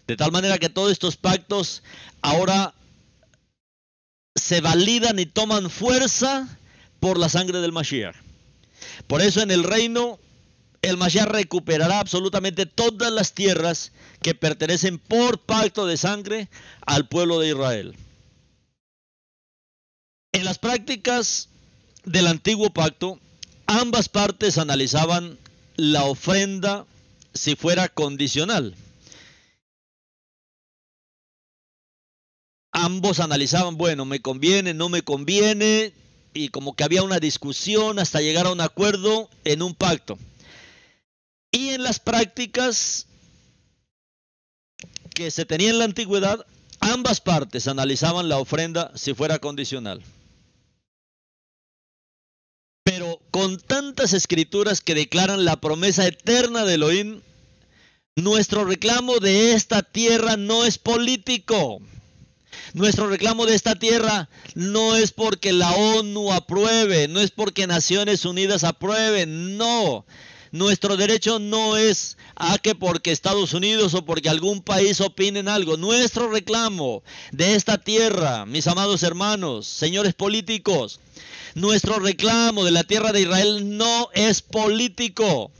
[0.07, 1.83] De tal manera que todos estos pactos
[2.21, 2.73] ahora
[4.35, 6.47] se validan y toman fuerza
[6.99, 8.15] por la sangre del Mashiach.
[9.07, 10.19] Por eso en el reino
[10.81, 13.91] el Mashiach recuperará absolutamente todas las tierras
[14.21, 16.49] que pertenecen por pacto de sangre
[16.85, 17.95] al pueblo de Israel.
[20.31, 21.49] En las prácticas
[22.05, 23.19] del antiguo pacto,
[23.65, 25.37] ambas partes analizaban
[25.75, 26.85] la ofrenda
[27.33, 28.75] si fuera condicional.
[32.87, 35.91] Ambos analizaban, bueno, me conviene, no me conviene,
[36.33, 40.17] y como que había una discusión hasta llegar a un acuerdo en un pacto.
[41.51, 43.07] Y en las prácticas
[45.13, 46.45] que se tenían en la antigüedad,
[46.79, 50.01] ambas partes analizaban la ofrenda si fuera condicional.
[52.85, 57.21] Pero con tantas escrituras que declaran la promesa eterna de Elohim,
[58.15, 61.81] nuestro reclamo de esta tierra no es político.
[62.73, 68.25] Nuestro reclamo de esta tierra no es porque la ONU apruebe, no es porque Naciones
[68.25, 70.05] Unidas aprueben, no.
[70.51, 75.77] Nuestro derecho no es a que porque Estados Unidos o porque algún país opinen algo.
[75.77, 80.99] Nuestro reclamo de esta tierra, mis amados hermanos, señores políticos,
[81.55, 85.51] nuestro reclamo de la tierra de Israel no es político.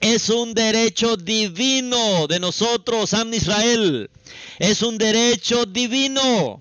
[0.00, 4.10] Es un derecho divino de nosotros, Am Israel.
[4.58, 6.60] Es un derecho divino.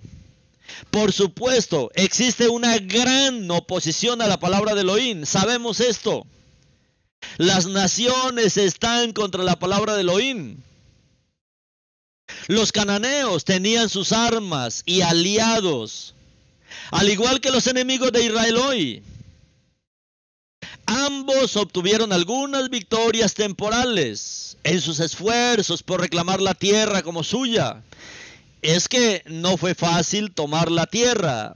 [0.91, 5.25] Por supuesto, existe una gran oposición a la palabra de Elohim.
[5.25, 6.25] Sabemos esto.
[7.37, 10.57] Las naciones están contra la palabra de Elohim.
[12.47, 16.15] Los cananeos tenían sus armas y aliados,
[16.91, 19.03] al igual que los enemigos de Israel hoy.
[20.85, 27.83] Ambos obtuvieron algunas victorias temporales en sus esfuerzos por reclamar la tierra como suya.
[28.61, 31.55] Es que no fue fácil tomar la tierra.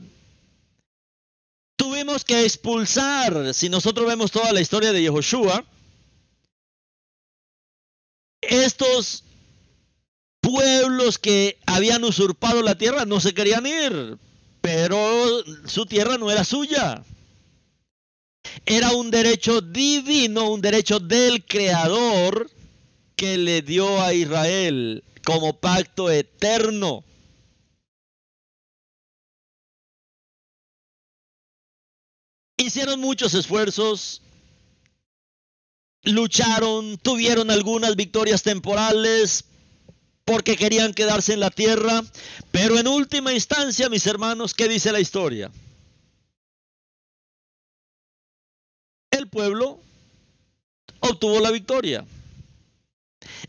[1.75, 5.63] Tuvimos que expulsar, si nosotros vemos toda la historia de Yehoshua,
[8.41, 9.23] estos
[10.41, 14.17] pueblos que habían usurpado la tierra no se querían ir,
[14.61, 17.03] pero su tierra no era suya.
[18.65, 22.49] Era un derecho divino, un derecho del Creador
[23.15, 27.03] que le dio a Israel como pacto eterno.
[32.57, 34.21] Hicieron muchos esfuerzos,
[36.03, 39.45] lucharon, tuvieron algunas victorias temporales
[40.25, 42.03] porque querían quedarse en la tierra,
[42.51, 45.49] pero en última instancia, mis hermanos, ¿qué dice la historia?
[49.19, 49.81] El pueblo
[51.01, 52.05] obtuvo la victoria.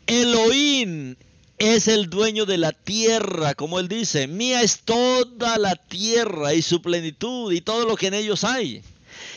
[0.04, 1.14] Elohim
[1.58, 6.62] es el dueño de la tierra, como él dice, mía es toda la tierra y
[6.62, 8.82] su plenitud y todo lo que en ellos hay.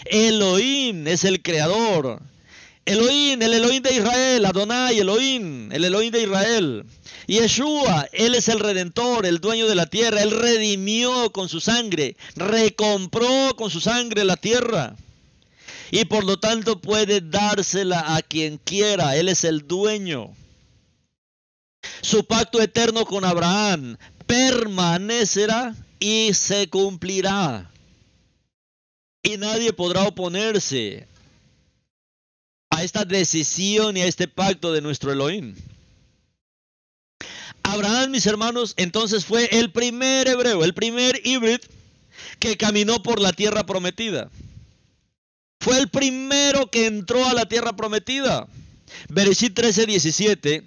[0.05, 2.19] Elohim es el creador.
[2.85, 6.83] Elohim, el Elohim de Israel, Adonai, Elohim, el Elohim de Israel.
[7.27, 10.23] Yeshua, Él es el redentor, el dueño de la tierra.
[10.23, 14.95] Él redimió con su sangre, recompró con su sangre la tierra.
[15.95, 19.15] Y por lo tanto puede dársela a quien quiera.
[19.15, 20.35] Él es el dueño.
[22.01, 27.69] Su pacto eterno con Abraham permanecerá y se cumplirá.
[29.21, 31.07] Y nadie podrá oponerse
[32.71, 35.53] a esta decisión y a este pacto de nuestro Elohim.
[37.61, 41.59] Abraham, mis hermanos, entonces fue el primer hebreo, el primer híbrido
[42.39, 44.31] que caminó por la tierra prometida.
[45.63, 48.47] Fue el primero que entró a la tierra prometida.
[49.09, 50.63] Bereshit 13, 17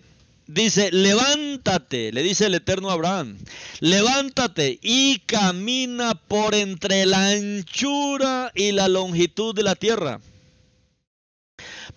[0.47, 3.37] dice, levántate, le dice el eterno Abraham,
[3.81, 10.21] levántate y camina por entre la anchura y la longitud de la tierra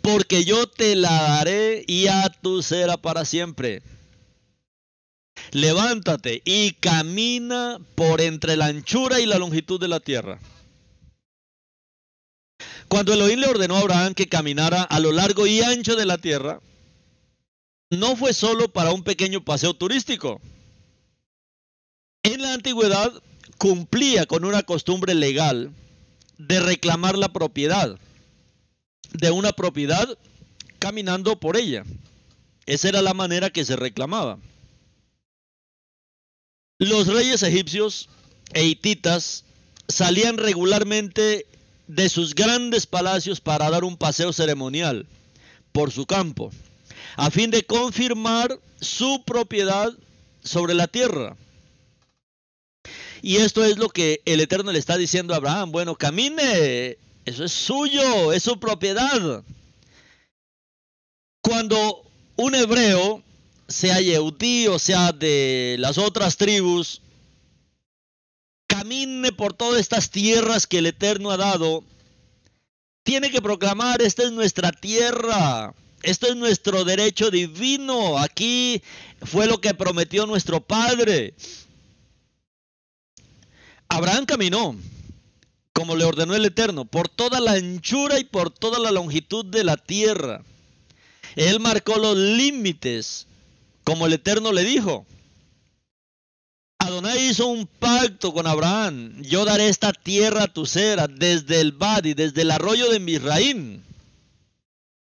[0.02, 3.82] porque yo te la daré y a tu será para siempre.
[5.52, 10.40] levántate y camina por entre la anchura y la longitud de la tierra.
[12.90, 16.18] Cuando Elohim le ordenó a Abraham que caminara a lo largo y ancho de la
[16.18, 16.60] tierra,
[17.92, 20.42] no fue solo para un pequeño paseo turístico.
[22.24, 23.14] En la antigüedad
[23.58, 25.72] cumplía con una costumbre legal
[26.40, 28.00] de reclamar la propiedad
[29.14, 30.18] de una propiedad
[30.80, 31.84] caminando por ella.
[32.66, 34.40] Esa era la manera que se reclamaba.
[36.80, 38.10] Los reyes egipcios
[38.54, 39.44] e hititas
[39.88, 41.46] salían regularmente
[41.90, 45.08] de sus grandes palacios para dar un paseo ceremonial
[45.72, 46.52] por su campo,
[47.18, 49.92] a fin de confirmar su propiedad
[50.44, 51.36] sobre la tierra.
[53.24, 55.72] Y esto es lo que el Eterno le está diciendo a Abraham.
[55.72, 59.44] Bueno, camine, eso es suyo, es su propiedad.
[61.42, 62.04] Cuando
[62.36, 63.24] un hebreo,
[63.68, 67.02] sea Yehudí o sea de las otras tribus,
[68.80, 71.84] camine por todas estas tierras que el Eterno ha dado,
[73.04, 78.82] tiene que proclamar, esta es nuestra tierra, esto es nuestro derecho divino, aquí
[79.22, 81.34] fue lo que prometió nuestro Padre.
[83.90, 84.78] Abraham caminó,
[85.74, 89.66] como le ordenó el Eterno, por toda la anchura y por toda la longitud de
[89.66, 90.42] la tierra.
[91.36, 93.28] Él marcó los límites,
[93.84, 95.06] como el Eterno le dijo.
[96.80, 99.22] Adonai hizo un pacto con Abraham.
[99.22, 103.84] Yo daré esta tierra a tu cera, desde el Badi, desde el arroyo de Misraín,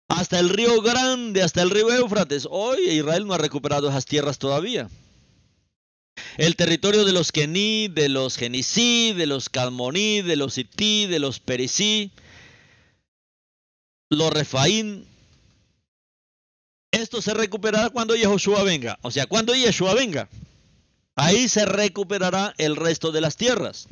[0.09, 2.47] hasta el río Grande, hasta el río Éufrates.
[2.51, 4.91] Hoy Israel no ha recuperado esas tierras todavía.
[6.37, 11.19] El territorio de los Kení, de los Genisí, de los Calmoní, de los Ití, de
[11.19, 12.11] los Perisí,
[14.11, 15.07] los Refaín,
[16.91, 18.99] esto se recuperará cuando Yeshua venga.
[19.03, 20.29] O sea, cuando Yeshua venga.
[21.23, 23.89] Ahí se recuperará el resto de las tierras.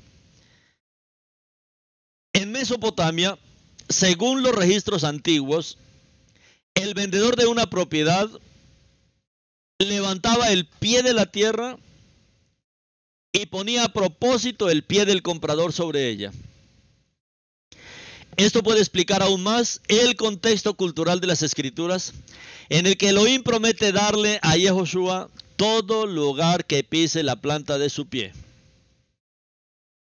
[2.32, 3.38] En Mesopotamia,
[3.90, 5.76] según los registros antiguos,
[6.72, 8.30] el vendedor de una propiedad
[9.78, 11.76] levantaba el pie de la tierra
[13.34, 16.32] y ponía a propósito el pie del comprador sobre ella.
[18.38, 22.14] Esto puede explicar aún más el contexto cultural de las escrituras
[22.70, 25.28] en el que Elohim promete darle a Yehoshua
[25.58, 28.32] todo lugar que pise la planta de su pie.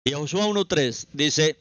[0.06, 1.58] Yehoshua 1.3 dice,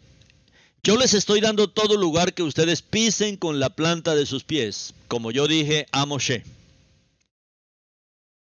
[0.84, 4.94] yo les estoy dando todo lugar que ustedes pisen con la planta de sus pies,
[5.08, 6.44] como yo dije a Moshe.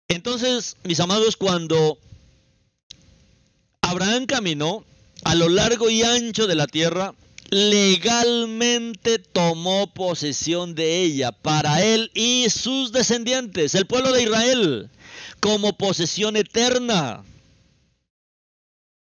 [0.07, 1.97] Entonces, mis amados, cuando
[3.81, 4.86] Abraham caminó
[5.25, 7.13] a lo largo y ancho de la tierra,
[7.49, 14.89] legalmente tomó posesión de ella para él y sus descendientes, el pueblo de Israel,
[15.39, 17.24] como posesión eterna.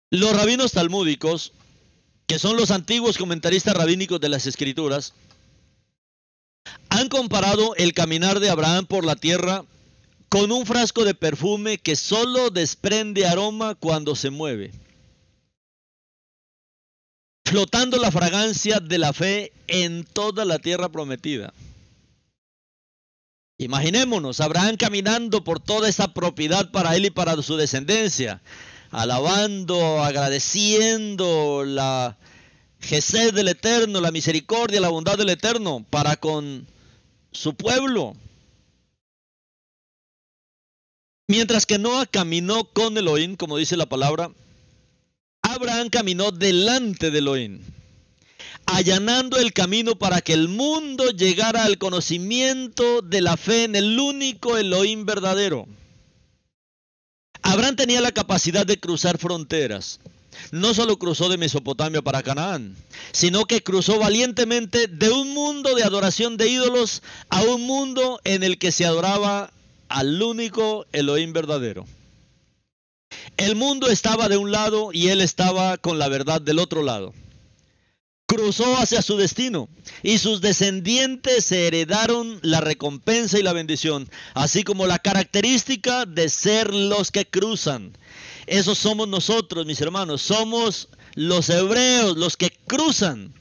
[0.10, 1.54] Los rabinos talmúdicos,
[2.28, 5.14] que son los antiguos comentaristas rabínicos de las escrituras,
[6.90, 9.66] han comparado el caminar de Abraham por la tierra
[10.30, 14.72] con un frasco de perfume que solo desprende aroma cuando se mueve
[17.52, 21.54] flotando la fragancia de la fe en toda la tierra prometida.
[23.62, 28.42] Imaginémonos, Abraham caminando por toda esa propiedad para él y para su descendencia,
[28.90, 32.18] alabando, agradeciendo la
[32.80, 36.68] Gesed del Eterno, la misericordia, la bondad del Eterno para con
[37.32, 38.16] su pueblo.
[41.28, 44.32] Mientras que Noah caminó con Elohim, como dice la palabra,
[45.44, 47.62] Abraham caminó delante de Elohim,
[48.66, 54.00] allanando el camino para que el mundo llegara al conocimiento de la fe en el
[54.00, 55.68] único Elohim verdadero.
[57.42, 60.00] Abraham tenía la capacidad de cruzar fronteras.
[60.52, 62.76] No solo cruzó de Mesopotamia para Canaán,
[63.12, 68.44] sino que cruzó valientemente de un mundo de adoración de ídolos a un mundo en
[68.44, 69.52] el que se adoraba
[69.90, 71.86] al único Elohim verdadero.
[73.38, 77.14] El mundo estaba de un lado y él estaba con la verdad del otro lado.
[78.32, 79.68] Cruzó hacia su destino
[80.04, 86.74] y sus descendientes heredaron la recompensa y la bendición, así como la característica de ser
[86.74, 87.92] los que cruzan.
[88.48, 93.34] Esos somos nosotros, mis hermanos, somos los hebreos, los que cruzan.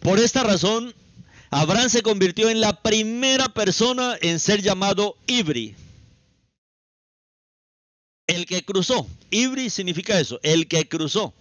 [0.00, 0.94] Por esta razón,
[1.48, 5.76] Abraham se convirtió en la primera persona en ser llamado Ibri,
[8.26, 9.06] el que cruzó.
[9.30, 11.32] Ibri significa eso, el que cruzó.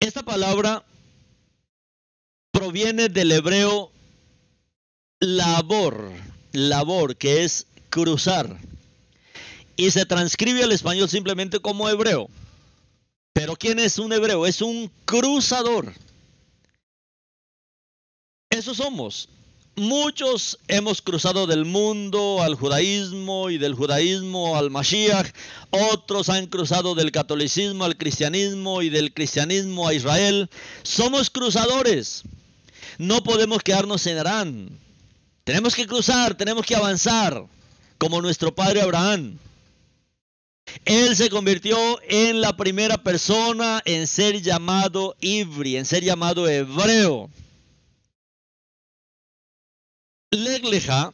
[0.00, 0.84] Esta palabra
[2.54, 3.90] proviene del hebreo
[5.18, 6.12] labor,
[6.52, 8.56] labor, que es cruzar.
[9.76, 12.28] y se transcribe al español simplemente como hebreo.
[13.32, 14.46] Pero ¿quién es un hebreo?
[14.46, 15.92] Es un cruzador.
[18.50, 19.28] Eso somos.
[19.74, 25.34] Muchos hemos cruzado del mundo al judaísmo y del judaísmo al Mashiach.
[25.70, 30.48] Otros han cruzado del catolicismo al cristianismo y del cristianismo a Israel.
[30.84, 32.22] Somos cruzadores.
[32.98, 34.78] No podemos quedarnos en Arán.
[35.44, 37.44] Tenemos que cruzar, tenemos que avanzar,
[37.98, 39.38] como nuestro padre Abraham.
[40.84, 41.76] Él se convirtió
[42.08, 47.30] en la primera persona en ser llamado Ibri, en ser llamado hebreo.
[50.30, 51.12] Legleja,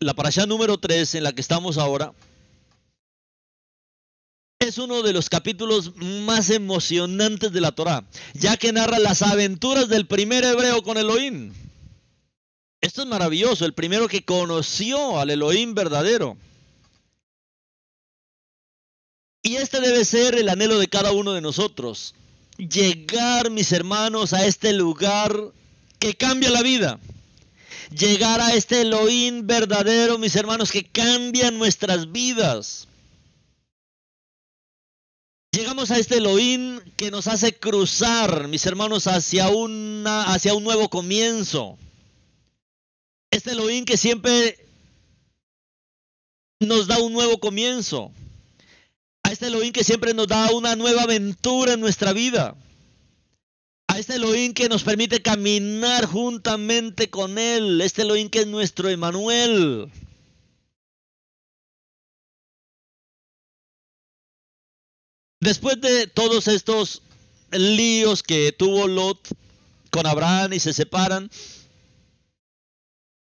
[0.00, 2.12] la parasha número 3 en la que estamos ahora,
[4.58, 8.04] es uno de los capítulos más emocionantes de la Torá,
[8.34, 11.52] ya que narra las aventuras del primer hebreo con Elohim.
[12.80, 16.36] Esto es maravilloso, el primero que conoció al Elohim verdadero.
[19.42, 22.14] Y este debe ser el anhelo de cada uno de nosotros.
[22.56, 25.52] Llegar, mis hermanos, a este lugar
[26.00, 26.98] que cambia la vida
[27.96, 32.88] llegar a este Elohim verdadero, mis hermanos, que cambia nuestras vidas.
[35.52, 40.88] Llegamos a este Elohim que nos hace cruzar, mis hermanos, hacia, una, hacia un nuevo
[40.88, 41.78] comienzo.
[43.30, 44.58] Este Elohim que siempre
[46.60, 48.12] nos da un nuevo comienzo.
[49.22, 52.56] A este Elohim que siempre nos da una nueva aventura en nuestra vida
[53.88, 58.88] a este Elohim que nos permite caminar juntamente con Él, este Elohim que es nuestro
[58.90, 59.90] Emanuel.
[65.40, 67.02] Después de todos estos
[67.52, 69.28] líos que tuvo Lot
[69.90, 71.30] con Abraham y se separan,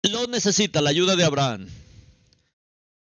[0.04, 1.68] Lot necesita la ayuda de Abraham.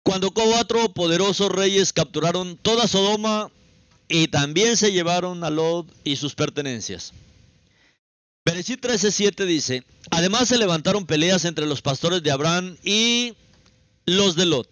[0.02, 3.50] Cuando cuatro poderosos reyes capturaron toda Sodoma
[4.09, 7.12] y también se llevaron a Lot y sus pertenencias.
[8.44, 13.34] Bereshit 13:7 dice, además se levantaron peleas entre los pastores de Abraham y
[14.04, 14.68] los de Lot.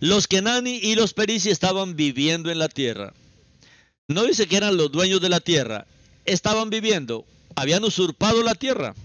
[0.00, 3.12] Los Kenani y los Perisi estaban viviendo en la tierra.
[4.10, 5.86] No dice que eran los dueños de la tierra,
[6.24, 8.96] estaban viviendo, habían usurpado la tierra.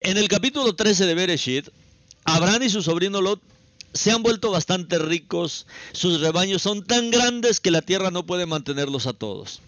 [0.00, 1.68] En el capítulo 13 de Bereshit,
[2.24, 3.42] Abraham y su sobrino Lot
[3.92, 8.46] se han vuelto bastante ricos, sus rebaños son tan grandes que la tierra no puede
[8.46, 9.60] mantenerlos a todos.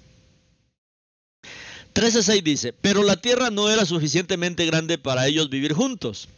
[1.92, 6.30] 13.6 dice, pero la tierra no era suficientemente grande para ellos vivir juntos,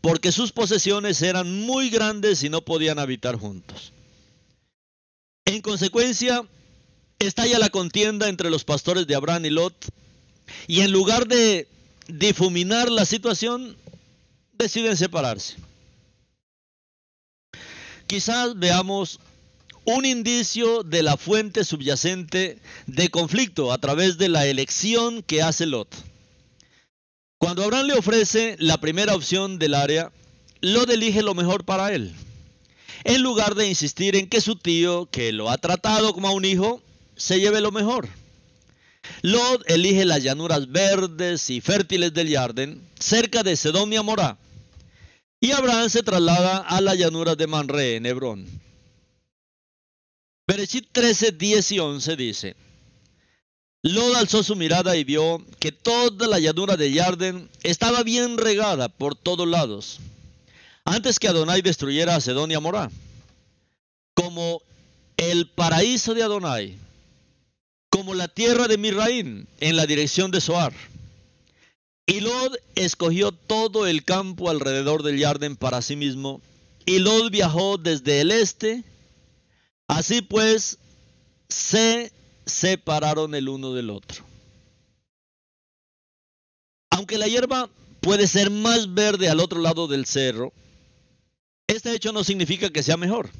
[0.00, 3.92] porque sus posesiones eran muy grandes y no podían habitar juntos.
[5.44, 6.46] En consecuencia,
[7.26, 9.86] estalla la contienda entre los pastores de Abraham y Lot,
[10.66, 11.66] y en lugar de
[12.06, 13.76] difuminar la situación,
[14.52, 15.56] deciden separarse.
[18.06, 19.20] Quizás veamos
[19.84, 25.66] un indicio de la fuente subyacente de conflicto a través de la elección que hace
[25.66, 25.94] Lot.
[27.38, 30.12] Cuando Abraham le ofrece la primera opción del área,
[30.60, 32.14] Lot elige lo mejor para él.
[33.04, 36.44] En lugar de insistir en que su tío, que lo ha tratado como a un
[36.44, 36.82] hijo,
[37.18, 38.08] se lleve lo mejor.
[39.22, 44.38] Lot elige las llanuras verdes y fértiles del Yarden, cerca de Sedom y Amorá.
[45.40, 48.46] Y Abraham se traslada a las llanuras de Manre, en Hebrón.
[50.46, 52.56] Bereshit 13, 10 y 11 dice,
[53.82, 58.88] Lod alzó su mirada y vio que toda la llanura de Yarden estaba bien regada
[58.88, 59.98] por todos lados,
[60.84, 62.54] antes que Adonai destruyera a Sedón y
[64.14, 64.62] como
[65.16, 66.78] el paraíso de Adonai,
[67.90, 70.72] como la tierra de Mirraín en la dirección de Soar.
[72.06, 76.40] Y Lod escogió todo el campo alrededor del Yarden para sí mismo,
[76.86, 78.84] y Lod viajó desde el este
[79.88, 80.78] Así pues,
[81.48, 82.12] se
[82.44, 84.22] separaron el uno del otro.
[86.90, 87.70] Aunque la hierba
[88.00, 90.52] puede ser más verde al otro lado del cerro,
[91.66, 93.30] este hecho no significa que sea mejor,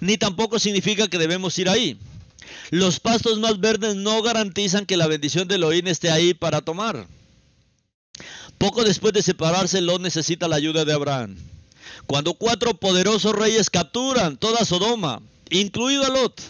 [0.00, 1.98] ni tampoco significa que debemos ir ahí.
[2.70, 7.06] Los pastos más verdes no garantizan que la bendición de Elohim esté ahí para tomar.
[8.58, 11.36] Poco después de separarse, Lot necesita la ayuda de Abraham.
[12.06, 16.40] Cuando cuatro poderosos reyes capturan toda Sodoma, incluido a Lot.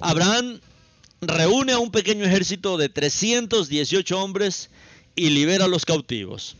[0.00, 0.60] Abraham
[1.20, 4.70] reúne a un pequeño ejército de 318 hombres
[5.14, 6.56] y libera a los cautivos.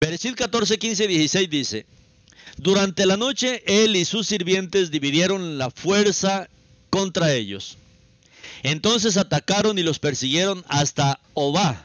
[0.00, 1.86] Bereshit 14, 15 16 dice,
[2.56, 6.48] durante la noche él y sus sirvientes dividieron la fuerza
[6.90, 7.78] contra ellos.
[8.62, 11.84] Entonces atacaron y los persiguieron hasta Obá,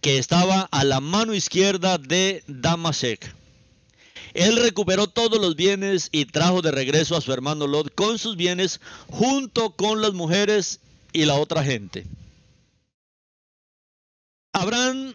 [0.00, 3.34] que estaba a la mano izquierda de Damasek.
[4.32, 8.36] Él recuperó todos los bienes y trajo de regreso a su hermano Lot con sus
[8.36, 10.80] bienes junto con las mujeres
[11.12, 12.06] y la otra gente.
[14.52, 15.14] Abraham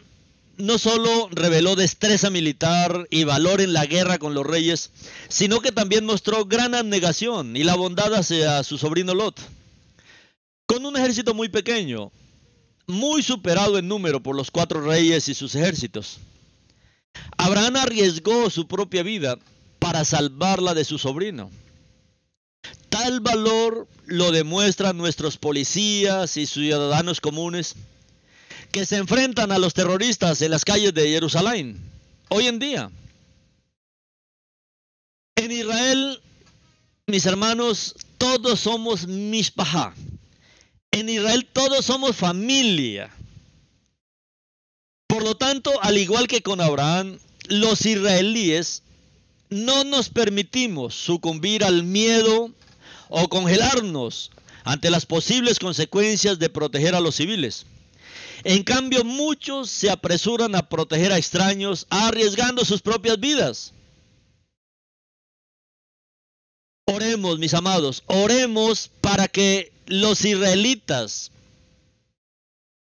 [0.62, 4.92] no solo reveló destreza militar y valor en la guerra con los reyes,
[5.28, 9.40] sino que también mostró gran abnegación y la bondad hacia su sobrino Lot.
[10.66, 12.12] Con un ejército muy pequeño,
[12.86, 16.18] muy superado en número por los cuatro reyes y sus ejércitos.
[17.38, 19.38] Abraham arriesgó su propia vida
[19.80, 21.50] para salvarla de su sobrino.
[22.88, 27.74] Tal valor lo demuestran nuestros policías y ciudadanos comunes
[28.70, 31.92] que se enfrentan a los terroristas en las calles de Jerusalén
[32.28, 32.90] hoy en día.
[35.36, 36.20] En Israel,
[37.06, 39.94] mis hermanos, todos somos mishpahá.
[40.90, 43.10] En Israel todos somos familia.
[45.06, 48.82] Por lo tanto, al igual que con Abraham, los israelíes
[49.50, 52.50] no nos permitimos sucumbir al miedo
[53.10, 54.30] o congelarnos
[54.64, 57.66] ante las posibles consecuencias de proteger a los civiles.
[58.44, 63.72] En cambio, muchos se apresuran a proteger a extraños, arriesgando sus propias vidas.
[66.86, 71.32] Oremos, mis amados, oremos para que los israelitas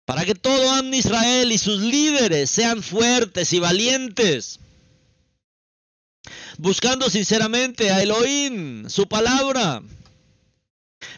[0.05, 4.59] para que todo Am Israel y sus líderes sean fuertes y valientes,
[6.57, 9.81] buscando sinceramente a Elohim, su palabra,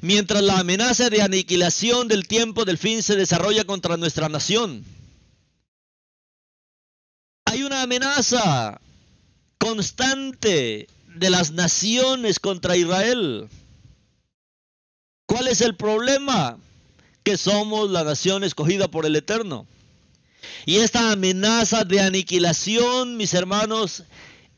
[0.06, 4.86] mientras la amenaza de aniquilación del tiempo del fin se desarrolla contra nuestra nación.
[7.46, 8.80] Hay una amenaza
[9.58, 13.50] constante de las naciones contra Israel.
[15.26, 16.58] ¿Cuál es el problema?
[17.26, 19.66] que somos la nación escogida por el Eterno.
[20.68, 24.04] Y esta amenaza de aniquilación, mis hermanos,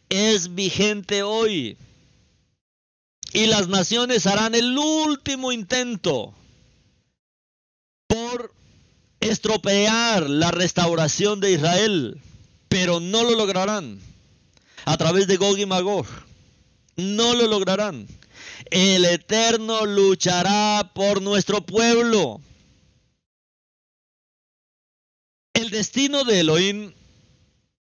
[0.10, 1.78] es vigente hoy.
[3.34, 6.34] Y las naciones harán el último intento
[8.08, 8.54] por
[9.20, 12.22] estropear la restauración de Israel,
[12.70, 14.00] pero no lo lograrán
[14.86, 16.08] a través de Gog y Magog.
[16.96, 18.08] No lo lograrán.
[18.72, 22.42] El Eterno luchará por nuestro pueblo.
[25.58, 26.94] el destino de Elohim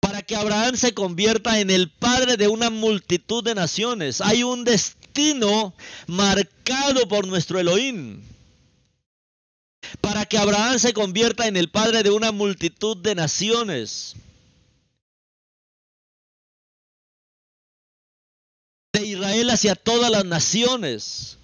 [0.04, 4.20] para que Abraham se convierta en el padre de una multitud de naciones.
[4.20, 5.72] Hay un destino
[6.06, 8.22] marcado por nuestro Elohim.
[10.02, 14.14] Para que Abraham se convierta en el padre de una multitud de naciones.
[18.92, 21.38] De Israel hacia todas las naciones.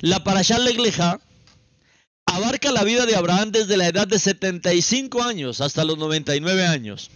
[0.00, 1.20] La Parashá Legleja
[2.26, 7.12] abarca la vida de Abraham desde la edad de 75 años hasta los 99 años.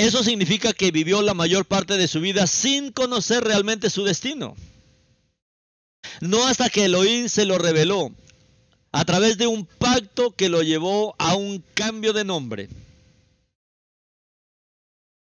[0.00, 4.56] Eso significa que vivió la mayor parte de su vida sin conocer realmente su destino.
[6.22, 8.10] No hasta que Elohim se lo reveló
[8.92, 12.70] a través de un pacto que lo llevó a un cambio de nombre.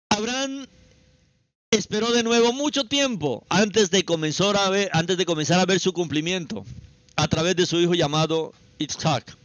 [0.10, 0.68] Abraham
[1.72, 5.80] esperó de nuevo mucho tiempo antes de comenzar a ver, antes de comenzar a ver
[5.80, 6.66] su cumplimiento
[7.16, 9.38] a través de su hijo llamado Isaac.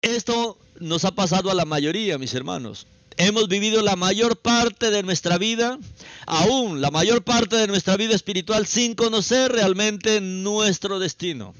[0.00, 2.86] Esto nos ha pasado a la mayoría, mis hermanos.
[3.18, 5.78] Hemos vivido la mayor parte de nuestra vida,
[6.26, 11.54] aún la mayor parte de nuestra vida espiritual, sin conocer realmente nuestro destino.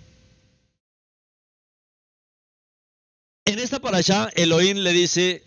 [3.47, 5.43] En esta allá, Elohim le dice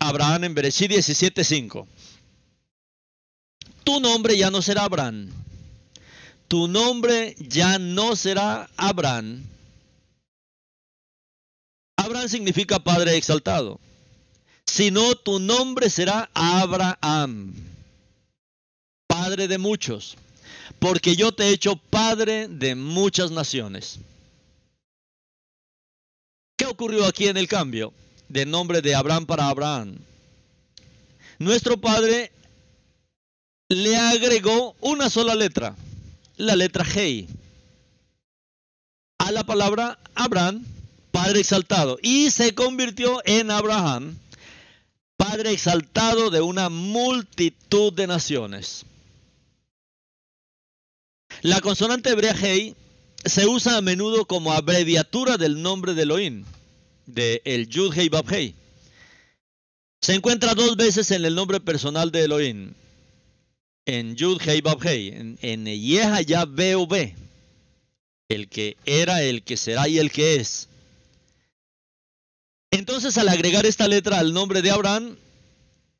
[0.00, 1.86] a Abraham en Bereshit 17:5:
[3.84, 5.30] Tu nombre ya no será Abraham,
[6.48, 9.44] tu nombre ya no será Abraham.
[12.06, 13.80] Abraham significa padre exaltado,
[14.64, 17.52] sino tu nombre será Abraham,
[19.08, 20.16] padre de muchos,
[20.78, 23.98] porque yo te he hecho padre de muchas naciones.
[26.56, 27.92] ¿Qué ocurrió aquí en el cambio
[28.28, 29.98] de nombre de Abraham para Abraham?
[31.40, 32.30] Nuestro padre
[33.68, 35.74] le agregó una sola letra
[36.36, 37.26] la letra G
[39.18, 40.64] a la palabra Abraham,
[41.16, 44.18] Padre exaltado, y se convirtió en Abraham,
[45.16, 48.84] Padre exaltado de una multitud de naciones.
[51.40, 52.76] La consonante hebrea Hei
[53.24, 56.44] se usa a menudo como abreviatura del nombre de Elohim,
[57.06, 58.54] de el Yud Hei Bab Hei.
[60.02, 62.74] Se encuentra dos veces en el nombre personal de Elohim,
[63.86, 66.46] en Yud Hei Bab Hei, en, en Yeha ya
[68.28, 70.68] el que era, el que será y el que es.
[72.70, 75.16] Entonces al agregar esta letra al nombre de Abraham,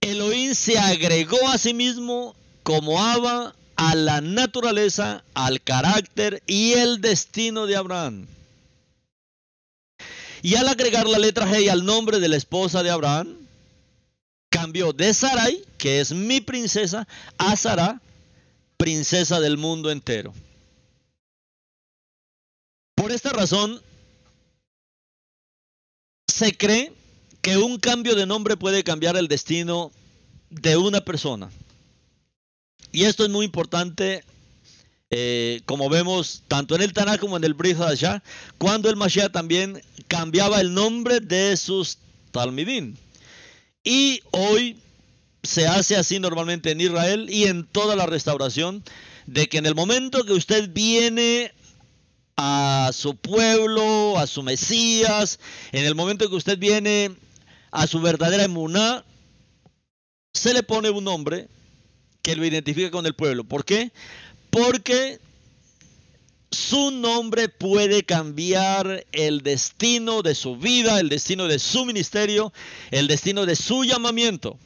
[0.01, 7.01] Elohim se agregó a sí mismo como Abba a la naturaleza, al carácter y el
[7.01, 8.27] destino de Abraham.
[10.43, 13.37] Y al agregar la letra G al nombre de la esposa de Abraham,
[14.49, 17.07] cambió de Sarai, que es mi princesa,
[17.37, 18.01] a Sara,
[18.77, 20.33] princesa del mundo entero.
[22.95, 23.83] Por esta razón,
[26.37, 26.93] se cree
[27.41, 29.91] que un cambio de nombre puede cambiar el destino
[30.51, 31.51] de una persona.
[32.93, 34.23] Y esto es muy importante,
[35.09, 38.23] eh, como vemos tanto en el Tanakh como en el Brit Hadashah,
[38.59, 41.97] cuando el Mashiach también cambiaba el nombre de sus
[42.33, 42.97] Talmidim.
[43.83, 44.77] Y hoy
[45.43, 48.85] se hace así normalmente en Israel y en toda la restauración,
[49.27, 51.55] de que en el momento que usted viene
[52.37, 55.39] a su pueblo, a su Mesías,
[55.73, 57.17] en el momento que usted viene
[57.71, 59.05] a su verdadera emuná,
[60.35, 61.49] se le pone un nombre
[62.23, 63.45] que lo identifica con el pueblo.
[63.45, 63.91] ¿Por qué?
[64.51, 65.19] Porque
[66.51, 72.53] su nombre puede cambiar el destino de su vida, el destino de su ministerio,
[72.91, 74.59] el destino de su llamamiento.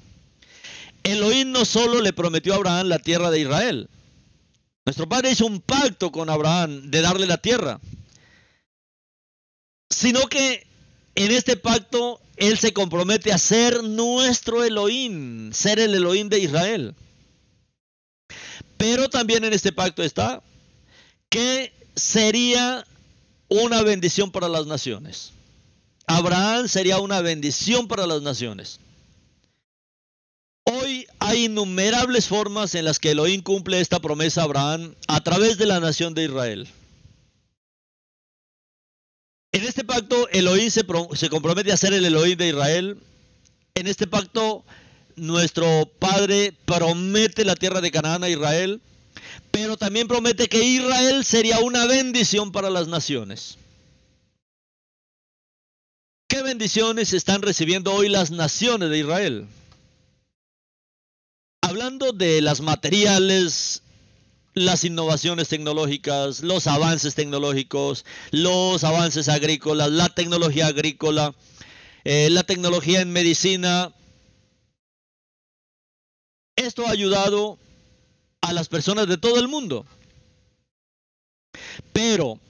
[1.04, 3.88] Elohim no solo le prometió a Abraham la tierra de Israel.
[4.90, 7.80] Nuestro padre hizo un pacto con Abraham de darle la tierra.
[9.88, 10.66] Sino que
[11.14, 16.96] en este pacto él se compromete a ser nuestro Elohim, ser el Elohim de Israel.
[18.78, 20.42] Pero también en este pacto está
[21.28, 22.84] que sería
[23.46, 25.30] una bendición para las naciones.
[26.08, 28.80] Abraham sería una bendición para las naciones.
[31.30, 35.66] Hay innumerables formas en las que Elohim cumple esta promesa a Abraham a través de
[35.66, 36.66] la nación de Israel.
[39.52, 42.98] En este pacto Elohim se, se compromete a ser el Elohim de Israel.
[43.76, 44.64] En este pacto
[45.14, 48.80] nuestro Padre promete la tierra de Canaán a Israel,
[49.52, 53.56] pero también promete que Israel sería una bendición para las naciones.
[56.26, 59.46] ¿Qué bendiciones están recibiendo hoy las naciones de Israel?
[61.70, 63.84] Hablando de las materiales,
[64.54, 71.32] las innovaciones tecnológicas, los avances tecnológicos, los avances agrícolas, la tecnología agrícola,
[72.02, 73.94] eh, la tecnología en medicina.
[76.56, 77.56] Esto ha ayudado
[78.40, 79.86] a las personas de todo el mundo.
[81.92, 82.40] Pero,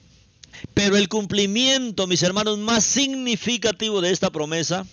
[0.73, 4.87] pero el cumplimiento, mis hermanos, más significativo de esta promesa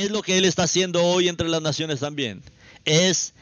[0.00, 2.42] es lo que Él está haciendo hoy entre las naciones también.
[2.84, 3.34] Es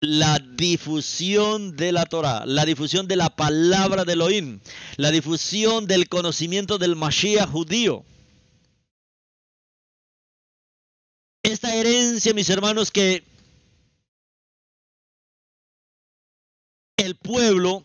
[0.00, 4.60] la difusión de la Torah, la difusión de la palabra de Elohim,
[4.96, 8.04] la difusión del conocimiento del Mashiach judío.
[11.42, 13.24] Esta herencia, mis hermanos, que
[16.96, 17.84] el pueblo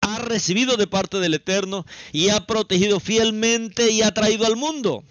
[0.00, 5.04] ha recibido de parte del Eterno y ha protegido fielmente y ha traído al mundo.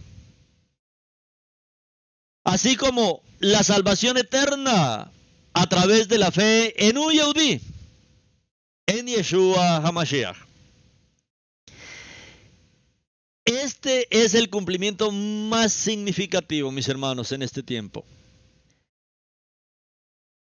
[2.43, 5.11] Así como la salvación eterna
[5.53, 7.13] a través de la fe en un
[8.87, 10.37] en Yeshua HaMashiach.
[13.45, 18.05] Este es el cumplimiento más significativo, mis hermanos, en este tiempo.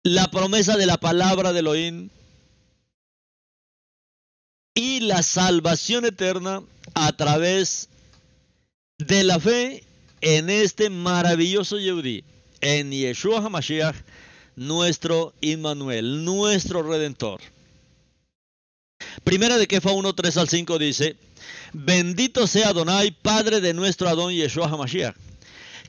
[0.03, 2.11] La promesa de la palabra de Elohim
[4.75, 6.63] y la salvación eterna
[6.95, 7.89] a través
[8.99, 9.86] de la fe
[10.21, 12.25] en este maravilloso Yehudi,
[12.61, 13.97] en Yeshua HaMashiach,
[14.57, 17.41] nuestro Immanuel, nuestro Redentor.
[19.25, 21.17] Primera de Kefa 1, 3 al 5 dice,
[21.73, 25.15] Bendito sea Adonai, Padre de nuestro Adón Yeshua HaMashiach,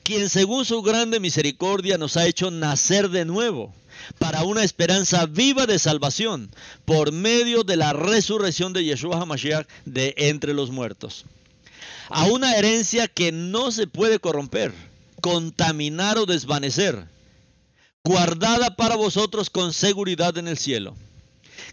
[0.02, 3.74] quien según su grande misericordia nos ha hecho nacer de nuevo
[4.18, 6.50] para una esperanza viva de salvación
[6.84, 11.24] por medio de la resurrección de Yeshua HaMashiach de entre los muertos.
[12.10, 14.72] A una herencia que no se puede corromper,
[15.20, 17.06] contaminar o desvanecer
[18.04, 20.96] guardada para vosotros con seguridad en el cielo,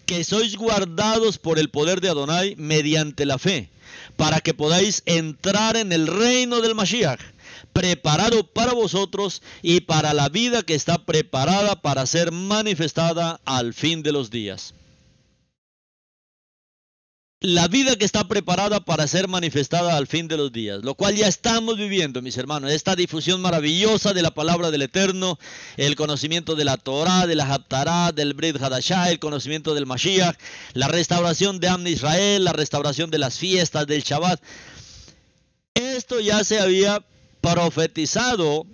[0.05, 3.69] que sois guardados por el poder de Adonai mediante la fe,
[4.17, 7.21] para que podáis entrar en el reino del Mashiach,
[7.71, 14.03] preparado para vosotros y para la vida que está preparada para ser manifestada al fin
[14.03, 14.73] de los días
[17.45, 21.15] la vida que está preparada para ser manifestada al fin de los días, lo cual
[21.15, 25.37] ya estamos viviendo, mis hermanos, esta difusión maravillosa de la palabra del Eterno,
[25.77, 30.35] el conocimiento de la Torah, de la Haftarah, del Brit Hadashah, el conocimiento del Mashiach,
[30.73, 34.41] la restauración de Amn Israel, la restauración de las fiestas del Shabbat.
[35.75, 37.05] Esto ya se había
[37.41, 38.65] profetizado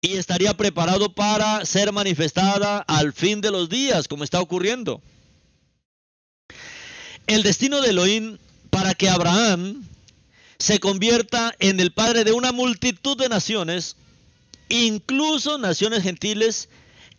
[0.00, 5.00] y estaría preparado para ser manifestada al fin de los días, como está ocurriendo.
[7.26, 8.38] El destino de Elohim
[8.70, 9.84] para que Abraham
[10.58, 13.96] se convierta en el padre de una multitud de naciones,
[14.68, 16.68] incluso naciones gentiles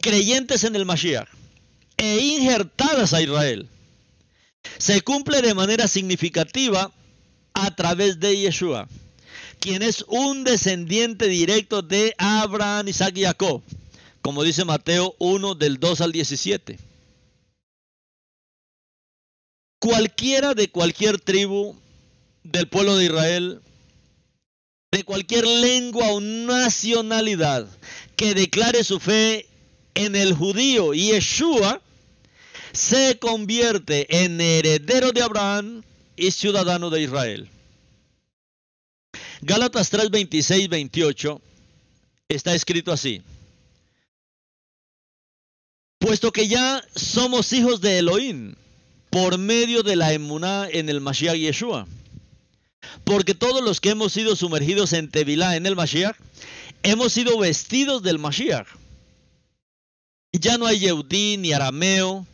[0.01, 1.27] creyentes en el Mashiach
[1.97, 3.67] e injertadas a Israel,
[4.77, 6.91] se cumple de manera significativa
[7.53, 8.87] a través de Yeshua,
[9.59, 13.63] quien es un descendiente directo de Abraham, Isaac y Jacob,
[14.21, 16.77] como dice Mateo 1 del 2 al 17.
[19.79, 21.75] Cualquiera de cualquier tribu
[22.43, 23.61] del pueblo de Israel,
[24.91, 27.67] de cualquier lengua o nacionalidad
[28.15, 29.47] que declare su fe
[29.93, 31.81] en el judío Yeshua,
[32.71, 35.83] se convierte en heredero de Abraham
[36.15, 37.49] y ciudadano de Israel.
[39.41, 41.41] Gálatas 3, 26, 28
[42.29, 43.21] está escrito así.
[45.99, 48.55] Puesto que ya somos hijos de Elohim
[49.15, 51.87] por medio de la emuná en el Mashiach Yeshua.
[53.05, 56.17] Porque todos los que hemos sido sumergidos en Tevilá, en el Mashiach,
[56.83, 58.67] hemos sido vestidos del Mashiach.
[60.33, 62.27] Ya no hay Yehudí ni arameo,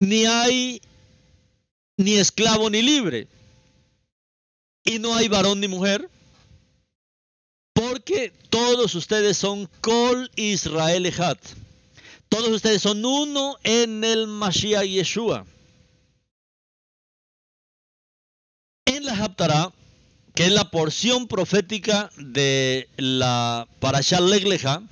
[0.00, 0.82] ni hay
[1.98, 3.28] ni esclavo ni libre.
[4.84, 6.10] Y no hay varón ni mujer.
[7.74, 11.38] Porque todos ustedes son Kol Israel Ejat.
[12.34, 15.46] Todos ustedes son uno en el Mashiach Yeshua.
[18.86, 19.72] En la Haptarah,
[20.34, 24.82] que es la porción profética de la Parashat Legleja,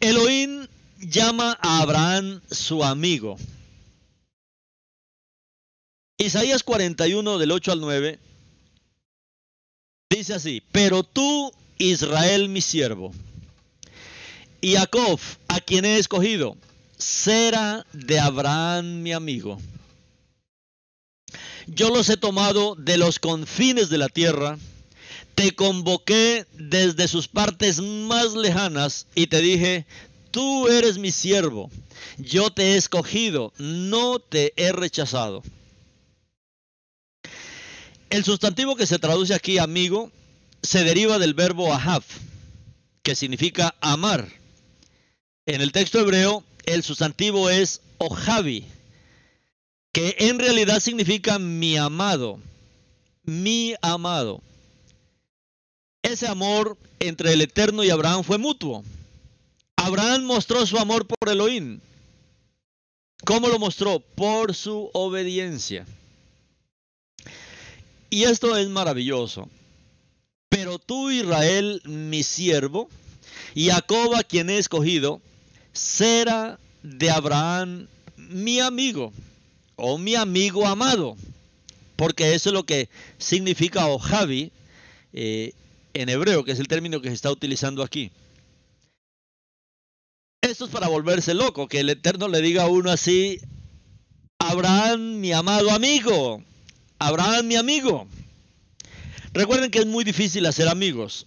[0.00, 0.66] Elohim
[1.00, 3.36] llama a Abraham su amigo.
[6.16, 8.18] Isaías 41 del 8 al 9
[10.08, 13.12] dice así, pero tú, Israel mi siervo,
[14.62, 16.56] y Jacob, a quien he escogido,
[16.96, 19.60] será de Abraham mi amigo.
[21.66, 24.56] Yo los he tomado de los confines de la tierra,
[25.34, 29.84] te convoqué desde sus partes más lejanas y te dije,
[30.30, 31.68] tú eres mi siervo,
[32.18, 35.42] yo te he escogido, no te he rechazado.
[38.10, 40.12] El sustantivo que se traduce aquí amigo
[40.62, 42.04] se deriva del verbo ahaf,
[43.02, 44.41] que significa amar.
[45.44, 48.64] En el texto hebreo, el sustantivo es ojavi,
[49.92, 52.38] que en realidad significa mi amado,
[53.24, 54.40] mi amado.
[56.02, 58.84] Ese amor entre el Eterno y Abraham fue mutuo.
[59.74, 61.80] Abraham mostró su amor por Elohim.
[63.24, 63.98] ¿Cómo lo mostró?
[63.98, 65.86] Por su obediencia.
[68.10, 69.48] Y esto es maravilloso.
[70.48, 72.88] Pero tú, Israel, mi siervo,
[73.54, 75.20] y Jacob, a quien he escogido,
[75.72, 79.12] será de Abraham mi amigo,
[79.76, 81.16] o mi amigo amado,
[81.96, 84.52] porque eso es lo que significa Ojavi
[85.12, 85.52] eh,
[85.94, 88.10] en hebreo, que es el término que se está utilizando aquí.
[90.42, 93.40] Esto es para volverse loco, que el Eterno le diga a uno así,
[94.38, 96.42] Abraham, mi amado amigo,
[96.98, 98.08] Abraham, mi amigo.
[99.32, 101.26] Recuerden que es muy difícil hacer amigos.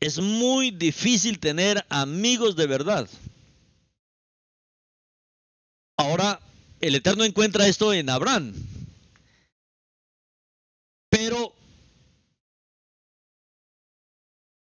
[0.00, 3.08] Es muy difícil tener amigos de verdad.
[5.96, 6.40] Ahora,
[6.80, 8.52] el Eterno encuentra esto en Abraham.
[11.08, 11.54] Pero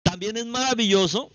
[0.03, 1.32] también es maravilloso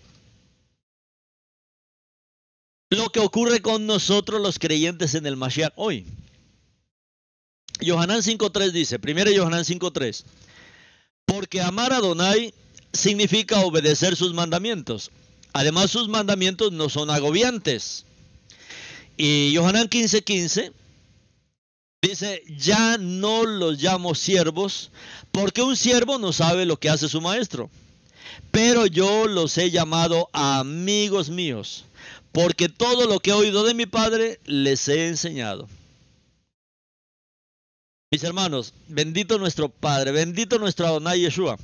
[2.89, 6.05] lo que ocurre con nosotros los creyentes en el Mashiach hoy.
[7.79, 10.23] Yohanan 5.3 dice, primero Yohanan 5.3,
[11.25, 12.53] porque amar a Donai
[12.93, 15.11] significa obedecer sus mandamientos.
[15.53, 18.05] Además sus mandamientos no son agobiantes.
[19.17, 20.71] Y Yohanan 15.15
[22.01, 24.91] dice, ya no los llamo siervos,
[25.31, 27.69] porque un siervo no sabe lo que hace su maestro.
[28.51, 31.85] Pero yo los he llamado amigos míos
[32.33, 35.69] porque todo lo que he oído de mi Padre les he enseñado.
[38.11, 41.57] Mis hermanos, bendito nuestro Padre, bendito nuestro Adonai Yeshua.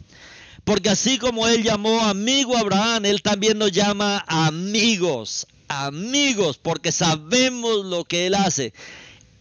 [0.63, 6.91] Porque así como Él llamó amigo a Abraham, Él también nos llama amigos, amigos, porque
[6.91, 8.73] sabemos lo que Él hace.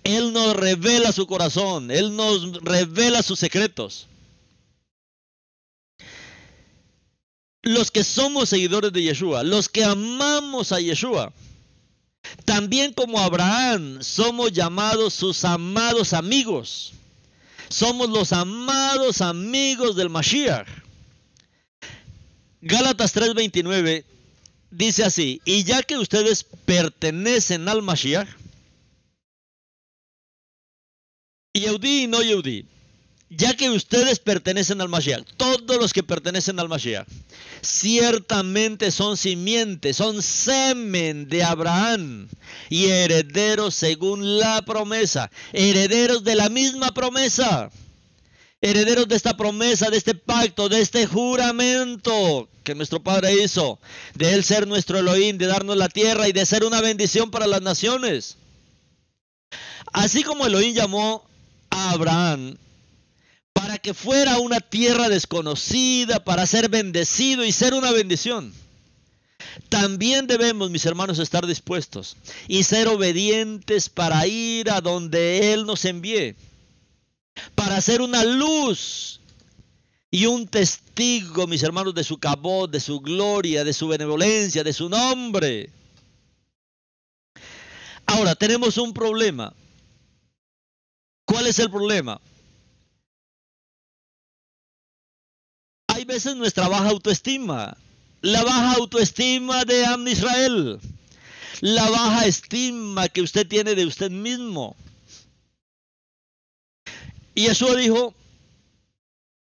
[0.05, 4.07] Él nos revela su corazón, Él nos revela sus secretos.
[7.69, 11.33] los que somos seguidores de Yeshua, los que amamos a Yeshua,
[12.45, 16.93] también como Abraham somos llamados sus amados amigos.
[17.69, 20.67] Somos los amados amigos del Mashiach.
[22.63, 24.05] Gálatas 3:29
[24.71, 28.29] dice así, y ya que ustedes pertenecen al Mashiach,
[31.55, 32.67] Yehudi y no Yehudi,
[33.31, 37.07] ya que ustedes pertenecen al Mashiach, todos los que pertenecen al Mashiach,
[37.61, 42.29] ciertamente son simientes, son semen de Abraham
[42.71, 47.71] y herederos según la promesa, herederos de la misma promesa,
[48.61, 53.79] herederos de esta promesa, de este pacto, de este juramento que nuestro Padre hizo,
[54.15, 57.47] de Él ser nuestro Elohim, de darnos la tierra y de ser una bendición para
[57.47, 58.37] las naciones.
[59.93, 61.27] Así como Elohim llamó
[61.71, 62.59] a Abraham
[63.53, 68.55] para que fuera una tierra desconocida, para ser bendecido y ser una bendición.
[69.69, 75.85] También debemos, mis hermanos, estar dispuestos y ser obedientes para ir a donde Él nos
[75.85, 76.37] envíe,
[77.55, 79.21] para ser una luz
[80.11, 84.73] y un testigo, mis hermanos, de su cabot, de su gloria, de su benevolencia, de
[84.73, 85.71] su nombre.
[88.07, 89.53] Ahora, tenemos un problema.
[91.27, 92.21] ¿Cuál es el problema?
[95.99, 97.77] hay veces nuestra baja autoestima,
[98.21, 100.79] la baja autoestima de Am Israel,
[101.61, 104.77] la baja estima que usted tiene de usted mismo.
[107.39, 108.15] Y Jesús dijo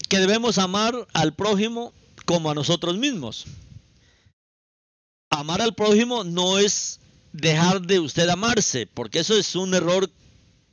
[0.09, 1.91] que debemos amar al prójimo
[2.25, 3.45] como a nosotros mismos.
[5.31, 6.99] Amar al prójimo no es
[7.33, 10.07] dejar de usted amarse, porque eso es un error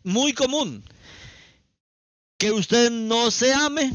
[0.05, 0.85] muy común.
[2.37, 3.93] Que usted no se ame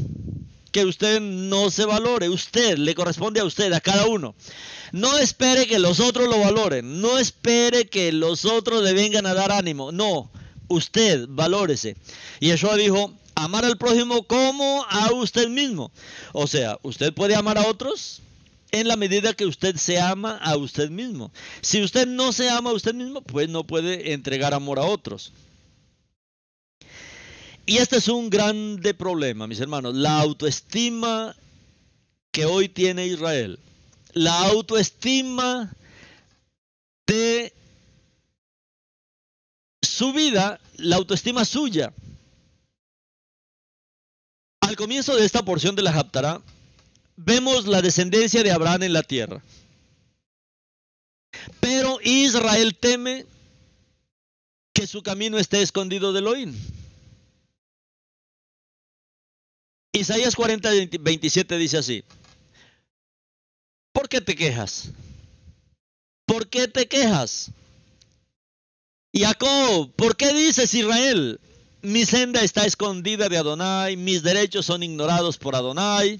[0.71, 2.27] que usted no se valore.
[2.27, 4.33] Usted, le corresponde a usted, a cada uno.
[4.93, 7.01] No espere que los otros lo valoren.
[7.01, 9.91] No espere que los otros le vengan a dar ánimo.
[9.91, 10.31] No,
[10.71, 11.95] usted valórese.
[12.39, 15.91] Y Yeshua dijo, amar al prójimo como a usted mismo.
[16.33, 18.21] O sea, usted puede amar a otros
[18.71, 21.31] en la medida que usted se ama a usted mismo.
[21.61, 25.33] Si usted no se ama a usted mismo, pues no puede entregar amor a otros.
[27.65, 31.35] Y este es un grande problema, mis hermanos, la autoestima
[32.31, 33.59] que hoy tiene Israel.
[34.13, 35.71] La autoestima
[37.07, 37.53] de
[39.81, 41.93] su vida, la autoestima suya.
[44.61, 46.41] Al comienzo de esta porción de la Haftarah,
[47.15, 49.43] vemos la descendencia de Abraham en la tierra.
[51.59, 53.25] Pero Israel teme
[54.73, 56.55] que su camino esté escondido de Elohim.
[59.93, 60.69] Isaías 40,
[60.99, 62.03] 27 dice así.
[63.91, 64.89] ¿Por qué te quejas?
[66.25, 67.51] ¿Por qué te quejas?
[69.13, 71.39] Jacob, ¿por qué dices Israel?
[71.81, 76.19] Mi senda está escondida de Adonai, mis derechos son ignorados por Adonai.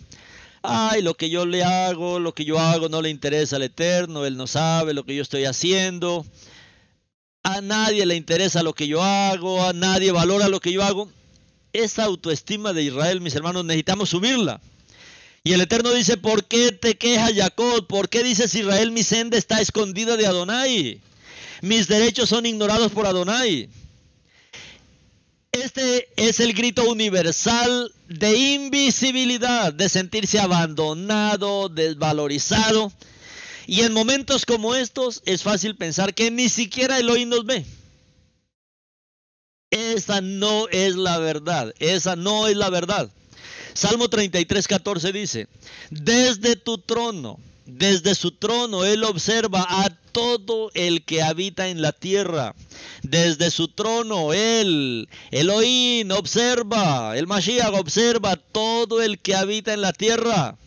[0.64, 4.26] Ay, lo que yo le hago, lo que yo hago no le interesa al Eterno,
[4.26, 6.26] Él no sabe lo que yo estoy haciendo.
[7.44, 11.10] A nadie le interesa lo que yo hago, a nadie valora lo que yo hago
[11.74, 14.62] esa autoestima de Israel, mis hermanos, necesitamos subirla.
[15.44, 17.88] Y el Eterno dice, ¿por qué te quejas Jacob?
[17.88, 21.02] ¿Por qué dices Israel, mi senda está escondida de Adonai?
[21.62, 23.70] Mis derechos son ignorados por Adonai.
[25.52, 32.92] Este es el grito universal de invisibilidad, de sentirse abandonado, desvalorizado.
[33.68, 37.66] Y en momentos como estos es fácil pensar que ni siquiera Elohim nos ve.
[39.70, 43.10] Esa no es la verdad, esa no es la verdad.
[43.74, 45.48] Salmo 33, 14 dice,
[45.90, 51.92] desde tu trono, desde su trono, Él observa a todo el que habita en la
[51.92, 52.56] tierra.
[53.04, 59.94] Desde su trono, Él, Elohim, observa, el Mashiach observa todo el que habita en la
[59.94, 60.58] tierra,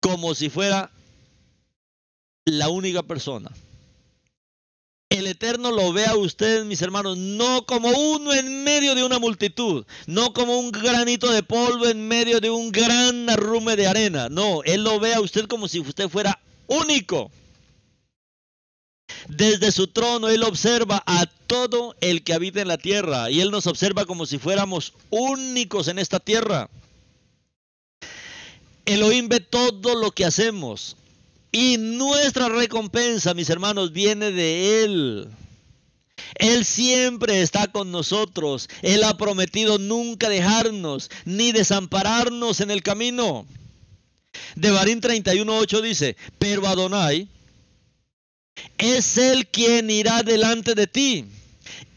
[0.00, 0.90] como si fuera
[2.44, 3.50] la única persona
[5.18, 9.18] el Eterno lo ve a ustedes, mis hermanos, no como uno en medio de una
[9.18, 14.28] multitud, no como un granito de polvo en medio de un gran arrume de arena.
[14.28, 17.30] No, Él lo ve a usted como si usted fuera único.
[19.28, 23.50] Desde su trono Él observa a todo el que habita en la tierra y Él
[23.50, 26.68] nos observa como si fuéramos únicos en esta tierra.
[28.84, 30.96] Elohim ve todo lo que hacemos.
[31.52, 35.28] Y nuestra recompensa, mis hermanos, viene de Él.
[36.34, 38.68] Él siempre está con nosotros.
[38.82, 43.46] Él ha prometido nunca dejarnos ni desampararnos en el camino.
[44.56, 47.28] De Barín 31.8 dice, pero Adonai
[48.78, 51.24] es el quien irá delante de ti.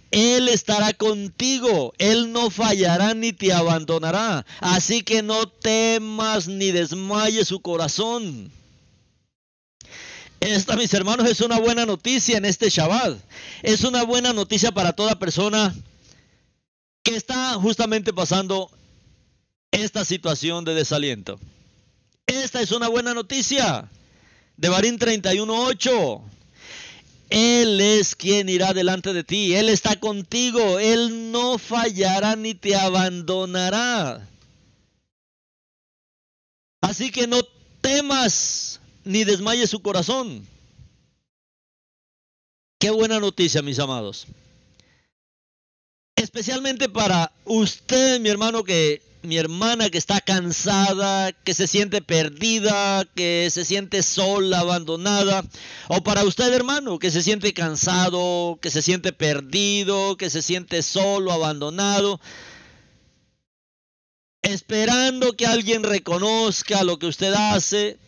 [0.09, 4.45] Él estará contigo, Él no fallará ni te abandonará.
[4.61, 8.51] Así que no temas ni desmayes su corazón.
[10.39, 13.19] Esta, mis hermanos, es una buena noticia en este Shabbat.
[13.63, 15.75] Es una buena noticia para toda persona
[17.03, 18.69] que está justamente pasando
[19.71, 21.39] esta situación de desaliento.
[22.27, 23.89] Esta es una buena noticia.
[24.55, 26.36] De Barín 31.8.
[27.29, 29.55] Él es quien irá delante de ti.
[29.55, 30.79] Él está contigo.
[30.79, 34.27] Él no fallará ni te abandonará.
[36.81, 37.41] Así que no
[37.81, 40.47] temas ni desmayes su corazón.
[42.79, 44.27] Qué buena noticia, mis amados.
[46.15, 53.05] Especialmente para usted, mi hermano, que mi hermana que está cansada, que se siente perdida,
[53.15, 55.43] que se siente sola, abandonada.
[55.87, 60.81] O para usted, hermano, que se siente cansado, que se siente perdido, que se siente
[60.81, 62.19] solo, abandonado.
[64.41, 67.99] Esperando que alguien reconozca lo que usted hace.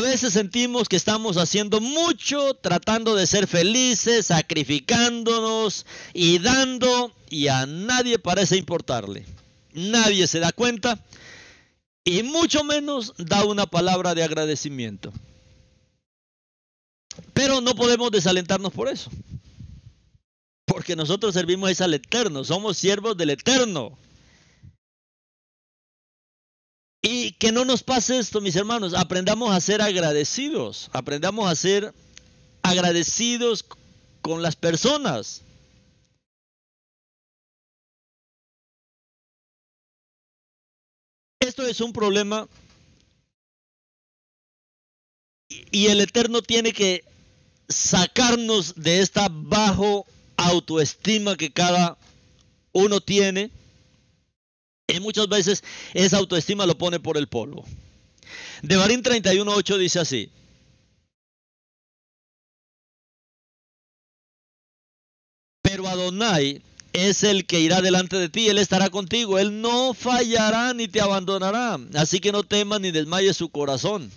[0.00, 5.84] A veces sentimos que estamos haciendo mucho, tratando de ser felices, sacrificándonos
[6.14, 9.26] y dando, y a nadie parece importarle.
[9.74, 11.04] Nadie se da cuenta
[12.02, 15.12] y mucho menos da una palabra de agradecimiento.
[17.34, 19.10] Pero no podemos desalentarnos por eso.
[20.64, 23.98] Porque nosotros servimos al Eterno, somos siervos del Eterno.
[27.02, 28.94] Y que no nos pase esto, mis hermanos.
[28.94, 30.90] Aprendamos a ser agradecidos.
[30.92, 31.94] Aprendamos a ser
[32.62, 33.64] agradecidos
[34.20, 35.42] con las personas.
[41.40, 42.48] Esto es un problema
[45.70, 47.04] y el Eterno tiene que
[47.68, 51.96] sacarnos de esta bajo autoestima que cada
[52.72, 53.50] uno tiene
[54.94, 55.62] y muchas veces
[55.94, 57.64] esa autoestima lo pone por el polvo.
[58.62, 60.30] De Barín 31.8 dice así.
[65.62, 66.62] Pero Adonai
[66.92, 71.00] es el que irá delante de ti, Él estará contigo, Él no fallará ni te
[71.00, 71.78] abandonará.
[71.94, 74.10] Así que no temas ni desmayes su corazón.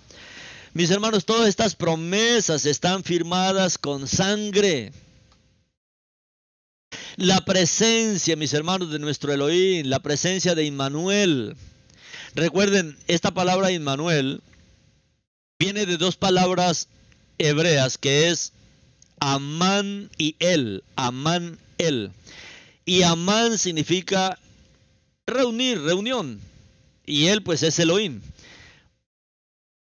[0.73, 4.91] Mis hermanos, todas estas promesas están firmadas con sangre.
[7.17, 11.55] La presencia, mis hermanos, de nuestro Elohim, la presencia de Immanuel.
[12.33, 14.41] Recuerden, esta palabra Immanuel
[15.59, 16.87] viene de dos palabras
[17.37, 18.53] hebreas que es
[19.19, 20.83] Amán y él.
[20.95, 22.11] Amán, él.
[22.83, 24.39] Y Amán significa
[25.27, 26.41] reunir, reunión.
[27.05, 28.21] Y él pues es Elohim.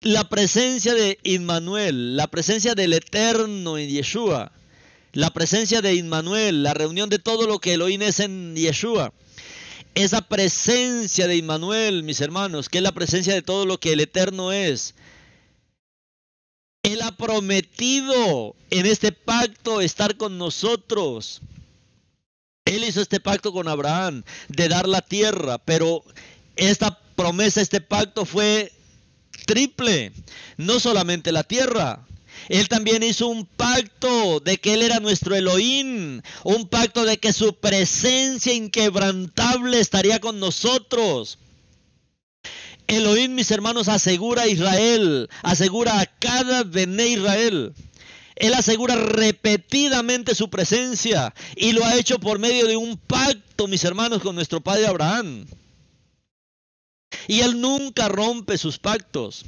[0.01, 4.51] La presencia de Immanuel, la presencia del Eterno en Yeshua,
[5.13, 9.13] la presencia de Inmanuel, la reunión de todo lo que Elohim es en Yeshua.
[9.95, 14.01] Esa presencia de Inmanuel, mis hermanos, que es la presencia de todo lo que el
[14.01, 14.95] Eterno es.
[16.83, 21.43] Él ha prometido en este pacto estar con nosotros.
[22.65, 26.03] Él hizo este pacto con Abraham de dar la tierra, pero
[26.57, 28.73] esta promesa, este pacto fue
[29.47, 30.13] triple.
[30.57, 32.07] No solamente la tierra,
[32.49, 37.33] él también hizo un pacto de que Él era nuestro Elohim, un pacto de que
[37.33, 41.39] su presencia inquebrantable estaría con nosotros.
[42.87, 47.73] Elohim, mis hermanos, asegura a Israel, asegura a cada Bene Israel.
[48.35, 53.85] Él asegura repetidamente su presencia y lo ha hecho por medio de un pacto, mis
[53.85, 55.47] hermanos, con nuestro padre Abraham.
[57.29, 59.45] Y Él nunca rompe sus pactos.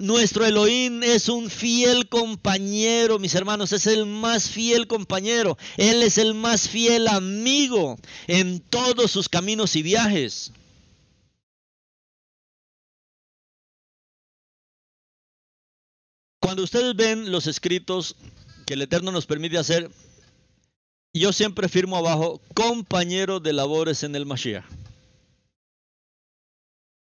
[0.00, 5.58] Nuestro Elohim es un fiel compañero, mis hermanos, es el más fiel compañero.
[5.76, 10.52] Él es el más fiel amigo en todos sus caminos y viajes.
[16.40, 18.16] Cuando ustedes ven los escritos
[18.64, 19.90] que el Eterno nos permite hacer,
[21.12, 24.64] yo siempre firmo abajo, compañero de labores en el Mashiach.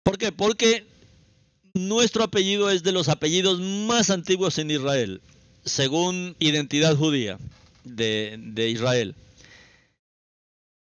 [0.04, 0.34] ¿Por qué?
[0.34, 0.91] Porque
[1.74, 5.22] nuestro apellido es de los apellidos más antiguos en Israel,
[5.64, 7.38] según identidad judía
[7.84, 9.16] de, Israel.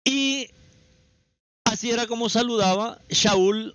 [0.05, 0.49] Y
[1.65, 3.75] así era como saludaba Shaul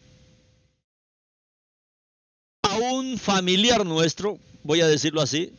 [2.63, 5.53] a un familiar nuestro, voy a decirlo así,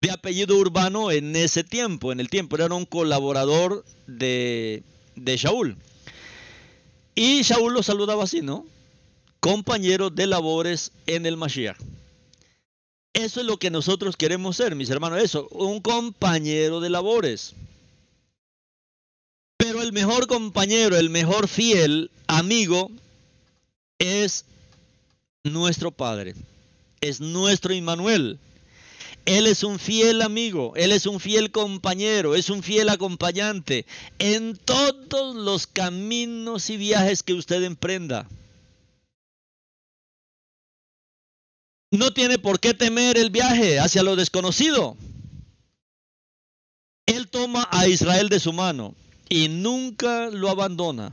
[0.00, 4.82] de apellido urbano en ese tiempo, en el tiempo, era un colaborador de,
[5.14, 5.76] de Shaul.
[7.14, 8.66] Y Shaul lo saludaba así, ¿no?
[9.42, 11.76] Compañero de labores en el Mashiach.
[13.12, 17.54] Eso es lo que nosotros queremos ser, mis hermanos, eso, un compañero de labores.
[19.56, 22.92] Pero el mejor compañero, el mejor fiel amigo
[23.98, 24.44] es
[25.42, 26.36] nuestro Padre,
[27.00, 28.38] es nuestro Immanuel.
[29.24, 33.86] Él es un fiel amigo, Él es un fiel compañero, es un fiel acompañante
[34.20, 38.28] en todos los caminos y viajes que usted emprenda.
[41.92, 44.96] No tiene por qué temer el viaje hacia lo desconocido.
[47.06, 48.96] Él toma a Israel de su mano
[49.28, 51.12] y nunca lo abandona.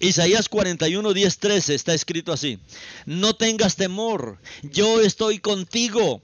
[0.00, 2.58] Isaías 41, 10, 13 está escrito así.
[3.04, 6.20] No tengas temor, yo estoy contigo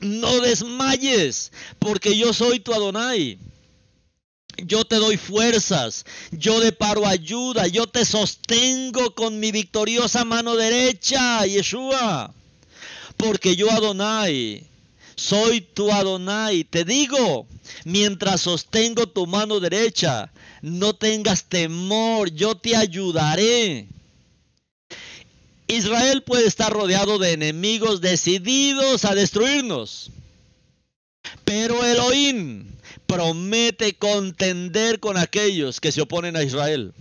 [0.00, 3.38] no desmayes, porque yo soy tu Adonai.
[4.58, 11.44] Yo te doy fuerzas, yo deparo ayuda, yo te sostengo con mi victoriosa mano derecha,
[11.44, 12.32] Yeshua.
[13.16, 14.66] Porque yo Adonai,
[15.16, 16.64] soy tu Adonai.
[16.64, 17.46] Te digo,
[17.84, 20.32] mientras sostengo tu mano derecha,
[20.62, 23.88] no tengas temor, yo te ayudaré.
[25.66, 30.10] Israel puede estar rodeado de enemigos decididos a destruirnos.
[31.44, 32.66] Pero Elohim
[33.06, 36.92] promete contender con aquellos que se oponen a Israel.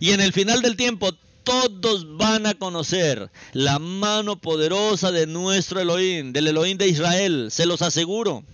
[0.00, 1.12] Y en el final del tiempo
[1.48, 7.64] todos van a conocer la mano poderosa de nuestro Elohim, del Elohim de Israel, se
[7.64, 8.44] los aseguro.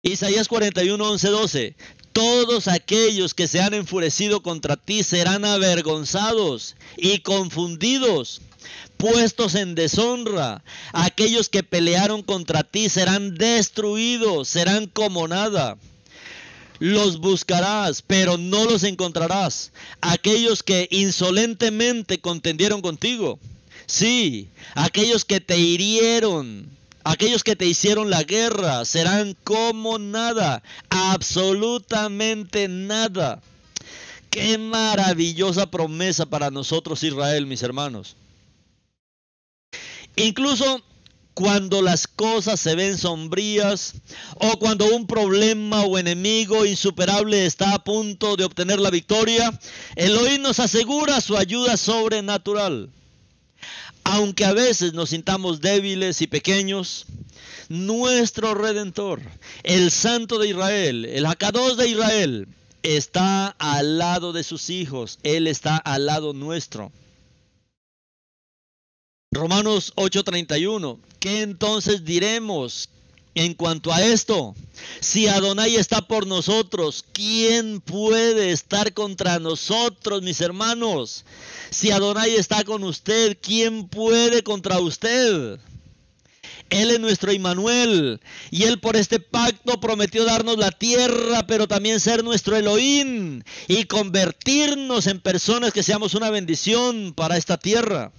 [0.00, 1.76] Isaías 41, 11, 12.
[2.12, 8.40] Todos aquellos que se han enfurecido contra ti serán avergonzados y confundidos,
[8.96, 10.62] puestos en deshonra.
[10.92, 15.76] Aquellos que pelearon contra ti serán destruidos, serán como nada.
[16.78, 19.72] Los buscarás, pero no los encontrarás.
[20.00, 23.38] Aquellos que insolentemente contendieron contigo.
[23.86, 26.68] Sí, aquellos que te hirieron,
[27.04, 33.42] Aquellos que te hicieron la guerra serán como nada, absolutamente nada.
[34.30, 38.16] Qué maravillosa promesa para nosotros Israel, mis hermanos.
[40.16, 40.82] Incluso
[41.34, 43.94] cuando las cosas se ven sombrías
[44.36, 49.58] o cuando un problema o enemigo insuperable está a punto de obtener la victoria,
[49.96, 52.90] Elohim nos asegura su ayuda sobrenatural.
[54.04, 57.06] Aunque a veces nos sintamos débiles y pequeños,
[57.68, 59.20] nuestro Redentor,
[59.62, 62.48] el Santo de Israel, el Hakados de Israel,
[62.82, 65.18] está al lado de sus hijos.
[65.22, 66.92] Él está al lado nuestro.
[69.32, 71.00] Romanos 8:31.
[71.24, 72.90] ¿Qué entonces diremos
[73.34, 74.54] en cuanto a esto?
[75.00, 81.24] Si Adonai está por nosotros, ¿quién puede estar contra nosotros, mis hermanos?
[81.70, 85.58] Si Adonai está con usted, ¿quién puede contra usted?
[86.68, 88.20] Él es nuestro Immanuel
[88.50, 93.84] y Él por este pacto prometió darnos la tierra, pero también ser nuestro Elohim y
[93.84, 98.12] convertirnos en personas que seamos una bendición para esta tierra.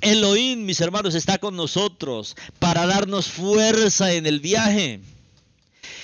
[0.00, 5.00] Elohim, mis hermanos, está con nosotros para darnos fuerza en el viaje.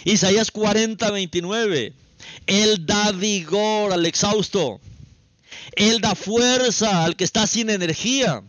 [0.05, 1.93] Isaías 40, 29.
[2.47, 4.81] Él da vigor al exhausto.
[5.77, 8.43] Él da fuerza al que está sin energía.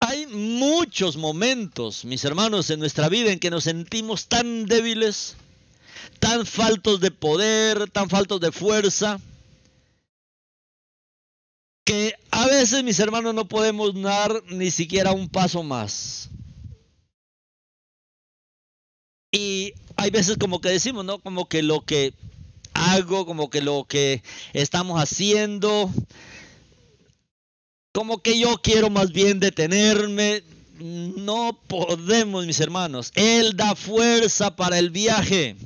[0.00, 5.36] Hay muchos momentos, mis hermanos, en nuestra vida en que nos sentimos tan débiles,
[6.18, 9.20] tan faltos de poder, tan faltos de fuerza,
[11.84, 16.30] que a veces, mis hermanos, no podemos dar ni siquiera un paso más.
[19.30, 21.18] Y hay veces como que decimos, ¿no?
[21.18, 22.14] Como que lo que
[22.72, 24.22] hago, como que lo que
[24.54, 25.92] estamos haciendo,
[27.92, 30.42] como que yo quiero más bien detenerme.
[30.78, 33.12] No podemos, mis hermanos.
[33.16, 35.56] Él da fuerza para el viaje.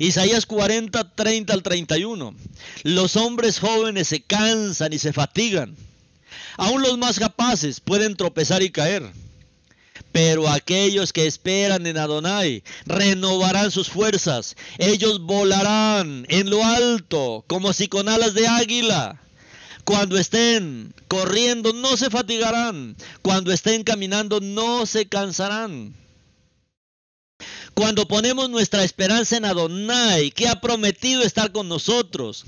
[0.00, 2.34] Isaías 40, 30 al 31.
[2.84, 5.76] Los hombres jóvenes se cansan y se fatigan.
[6.56, 9.02] Aún los más capaces pueden tropezar y caer.
[10.10, 14.56] Pero aquellos que esperan en Adonai renovarán sus fuerzas.
[14.78, 19.20] Ellos volarán en lo alto como si con alas de águila.
[19.84, 22.96] Cuando estén corriendo no se fatigarán.
[23.20, 25.94] Cuando estén caminando no se cansarán.
[27.74, 32.44] Cuando ponemos nuestra esperanza en Adonai, que ha prometido estar con nosotros,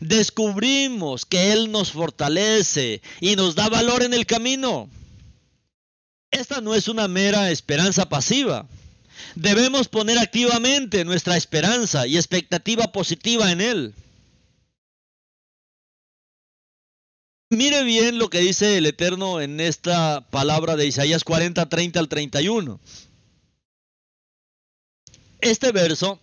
[0.00, 4.88] descubrimos que Él nos fortalece y nos da valor en el camino.
[6.30, 8.66] Esta no es una mera esperanza pasiva.
[9.34, 13.94] Debemos poner activamente nuestra esperanza y expectativa positiva en Él.
[17.52, 22.08] Mire bien lo que dice el Eterno en esta palabra de Isaías 40, 30 al
[22.08, 22.78] 31.
[25.40, 26.20] Este verso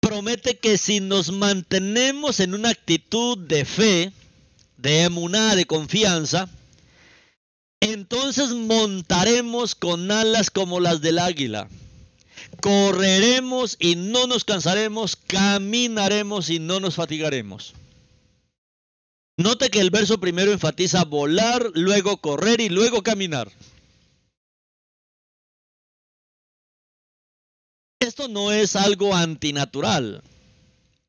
[0.00, 4.12] promete que si nos mantenemos en una actitud de fe,
[4.78, 6.48] de emuná, de confianza,
[7.80, 11.68] entonces montaremos con alas como las del águila.
[12.60, 17.74] Correremos y no nos cansaremos, caminaremos y no nos fatigaremos.
[19.36, 23.50] Note que el verso primero enfatiza volar, luego correr y luego caminar.
[28.00, 30.22] Esto no es algo antinatural.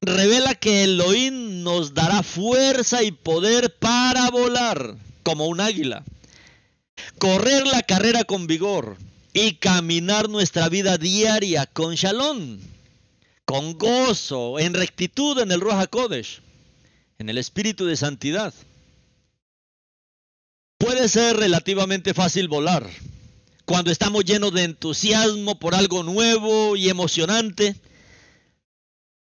[0.01, 6.03] Revela que Elohim nos dará fuerza y poder para volar como un águila,
[7.17, 8.97] correr la carrera con vigor
[9.31, 12.59] y caminar nuestra vida diaria con shalom,
[13.45, 16.41] con gozo, en rectitud en el Ruach Kodesh
[17.21, 18.53] en el espíritu de santidad.
[20.79, 22.89] Puede ser relativamente fácil volar
[23.71, 27.73] cuando estamos llenos de entusiasmo por algo nuevo y emocionante,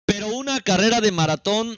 [0.07, 1.77] pero una carrera de maratón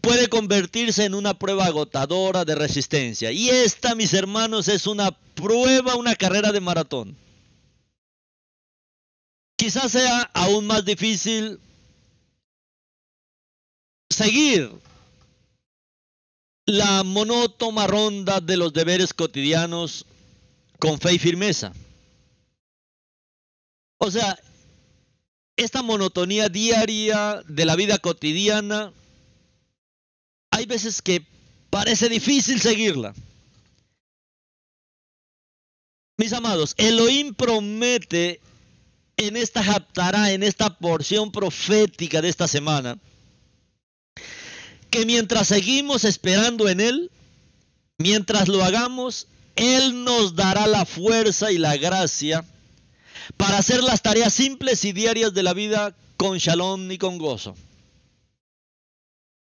[0.00, 3.30] puede convertirse en una prueba agotadora de resistencia.
[3.30, 7.16] Y esta, mis hermanos, es una prueba, una carrera de maratón.
[9.56, 11.60] Quizás sea aún más difícil
[14.10, 14.72] seguir
[16.66, 20.04] la monótona ronda de los deberes cotidianos
[20.80, 21.72] con fe y firmeza.
[23.98, 24.38] O sea,
[25.56, 28.92] esta monotonía diaria de la vida cotidiana,
[30.52, 31.26] hay veces que
[31.68, 33.12] parece difícil seguirla.
[36.16, 38.40] Mis amados, Elohim promete
[39.16, 42.98] en esta japtará, en esta porción profética de esta semana,
[44.90, 47.10] que mientras seguimos esperando en Él,
[47.98, 49.26] mientras lo hagamos,
[49.56, 52.44] Él nos dará la fuerza y la gracia
[53.36, 57.54] para hacer las tareas simples y diarias de la vida con shalom y con gozo.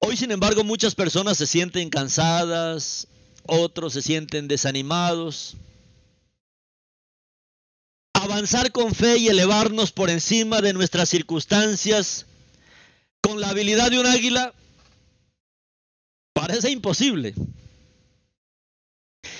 [0.00, 3.08] Hoy, sin embargo, muchas personas se sienten cansadas,
[3.46, 5.56] otros se sienten desanimados.
[8.14, 12.26] Avanzar con fe y elevarnos por encima de nuestras circunstancias
[13.20, 14.52] con la habilidad de un águila
[16.38, 17.34] Parece imposible.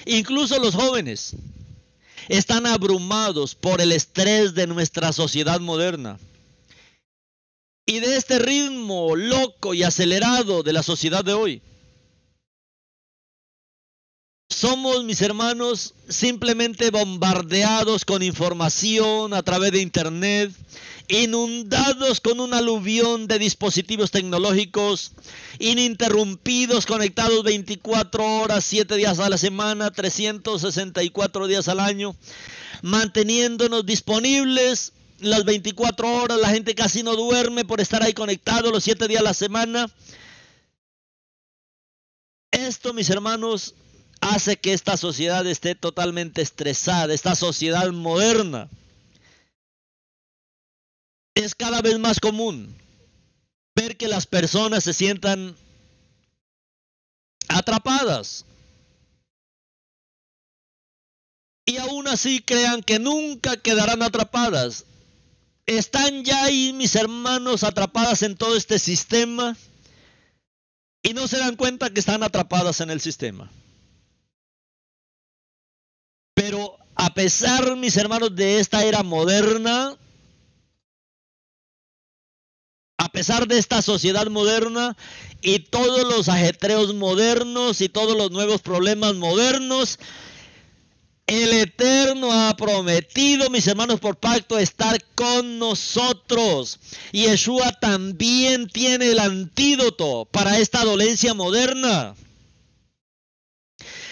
[0.04, 1.36] Incluso los jóvenes
[2.28, 6.18] están abrumados por el estrés de nuestra sociedad moderna
[7.86, 11.62] y de este ritmo loco y acelerado de la sociedad de hoy.
[14.50, 20.52] Somos, mis hermanos, simplemente bombardeados con información a través de Internet
[21.08, 25.12] inundados con un aluvión de dispositivos tecnológicos,
[25.58, 32.14] ininterrumpidos, conectados 24 horas, 7 días a la semana, 364 días al año,
[32.82, 38.84] manteniéndonos disponibles las 24 horas, la gente casi no duerme por estar ahí conectado los
[38.84, 39.90] 7 días a la semana.
[42.50, 43.74] Esto, mis hermanos,
[44.20, 48.68] hace que esta sociedad esté totalmente estresada, esta sociedad moderna
[51.38, 52.76] es cada vez más común
[53.76, 55.56] ver que las personas se sientan
[57.48, 58.44] atrapadas.
[61.64, 64.84] Y aún así crean que nunca quedarán atrapadas.
[65.66, 69.56] Están ya ahí mis hermanos atrapadas en todo este sistema
[71.02, 73.50] y no se dan cuenta que están atrapadas en el sistema.
[76.34, 79.96] Pero a pesar, mis hermanos, de esta era moderna,
[83.08, 84.94] a pesar de esta sociedad moderna
[85.40, 89.98] y todos los ajetreos modernos y todos los nuevos problemas modernos,
[91.26, 96.78] el Eterno ha prometido, mis hermanos, por pacto, estar con nosotros.
[97.10, 102.14] Y Yeshua también tiene el antídoto para esta dolencia moderna.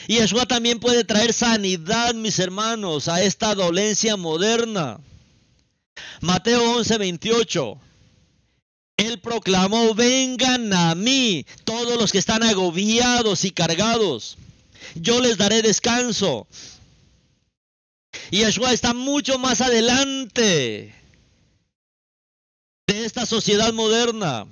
[0.09, 5.01] Y Yeshua también puede traer sanidad, mis hermanos, a esta dolencia moderna.
[6.23, 7.81] Mateo 11, 28.
[8.97, 14.39] Él proclamó, vengan a mí todos los que están agobiados y cargados.
[14.95, 16.47] Yo les daré descanso.
[18.31, 20.95] Y Yeshua está mucho más adelante
[22.87, 24.47] de esta sociedad moderna.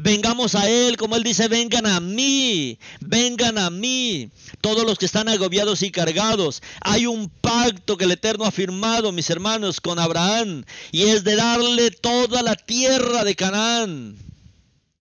[0.00, 4.30] Vengamos a Él, como Él dice, vengan a mí, vengan a mí,
[4.60, 6.62] todos los que están agobiados y cargados.
[6.80, 11.36] Hay un pacto que el Eterno ha firmado, mis hermanos, con Abraham, y es de
[11.36, 14.16] darle toda la tierra de Canaán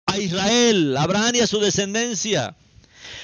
[0.07, 2.57] a Israel, a Abraham y a su descendencia.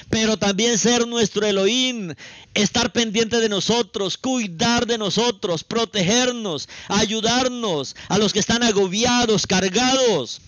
[0.09, 2.13] pero también ser nuestro Elohim,
[2.53, 10.39] estar pendiente de nosotros, cuidar de nosotros, protegernos, ayudarnos a los que están agobiados, cargados.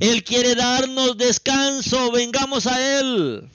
[0.00, 3.48] Él quiere darnos descanso, vengamos a Él.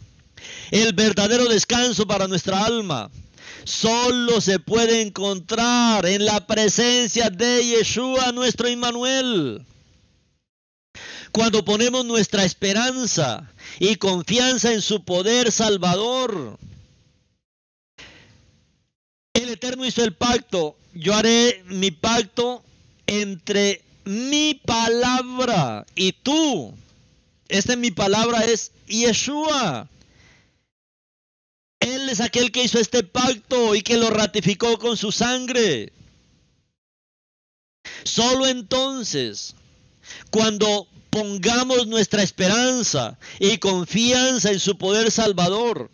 [0.72, 3.10] El verdadero descanso para nuestra alma
[3.68, 9.66] solo se puede encontrar en la presencia de Yeshua, nuestro Immanuel.
[11.32, 16.58] Cuando ponemos nuestra esperanza y confianza en su poder salvador.
[19.34, 20.78] El Eterno hizo el pacto.
[20.94, 22.64] Yo haré mi pacto
[23.06, 26.74] entre mi palabra y tú.
[27.50, 29.88] Esta mi palabra es Yeshua.
[31.80, 35.94] Él es aquel que hizo este pacto y que lo ratificó con su sangre.
[38.04, 39.56] Solo entonces,
[40.32, 45.90] cuando pongamos nuestra esperanza y confianza en su poder salvador,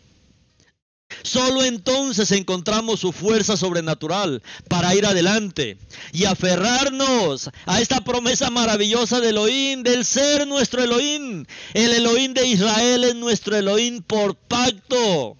[1.23, 5.77] Solo entonces encontramos su fuerza sobrenatural para ir adelante
[6.11, 11.45] y aferrarnos a esta promesa maravillosa de Elohim, del ser nuestro Elohim.
[11.73, 15.37] El Elohim de Israel es nuestro Elohim por pacto.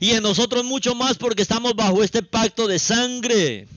[0.00, 3.68] Y en nosotros mucho más porque estamos bajo este pacto de sangre.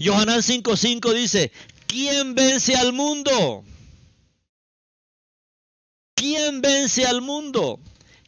[0.00, 1.52] Johanán 5:5 dice,
[1.86, 3.64] ¿quién vence al mundo?
[6.16, 7.78] ¿Quién vence al mundo?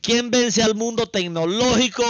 [0.03, 2.05] ¿Quién vence al mundo tecnológico,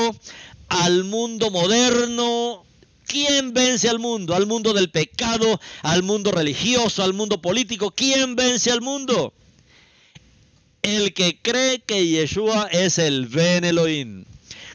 [0.68, 2.64] al mundo moderno?
[3.06, 4.36] ¿Quién vence al mundo?
[4.36, 7.90] Al mundo del pecado, al mundo religioso, al mundo político.
[7.90, 9.32] ¿Quién vence al mundo?
[10.82, 14.24] El que cree que Yeshua es el Ben Elohim.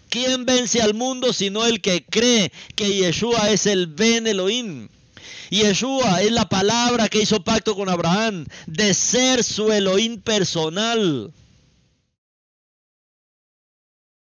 [0.09, 4.89] ¿Quién vence al mundo sino el que cree que Yeshua es el Ben Elohim?
[5.49, 11.31] Yeshua es la palabra que hizo pacto con Abraham de ser su Elohim personal.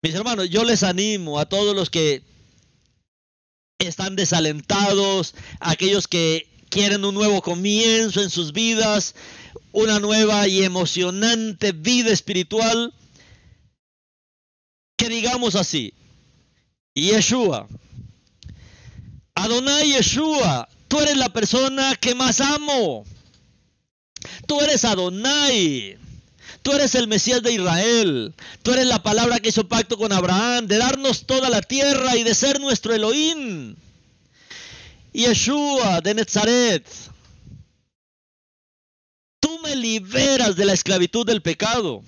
[0.03, 2.23] Mis hermanos, yo les animo a todos los que
[3.77, 9.13] están desalentados, aquellos que quieren un nuevo comienzo en sus vidas,
[9.71, 12.95] una nueva y emocionante vida espiritual,
[14.97, 15.93] que digamos así,
[16.95, 17.67] Yeshua,
[19.35, 23.05] Adonai Yeshua, tú eres la persona que más amo,
[24.47, 26.00] tú eres Adonai.
[26.61, 28.33] Tú eres el Mesías de Israel.
[28.61, 32.23] Tú eres la palabra que hizo pacto con Abraham de darnos toda la tierra y
[32.23, 33.75] de ser nuestro Elohim.
[35.13, 36.85] Yeshua de Nazaret
[39.61, 42.03] me liberas de la esclavitud del pecado,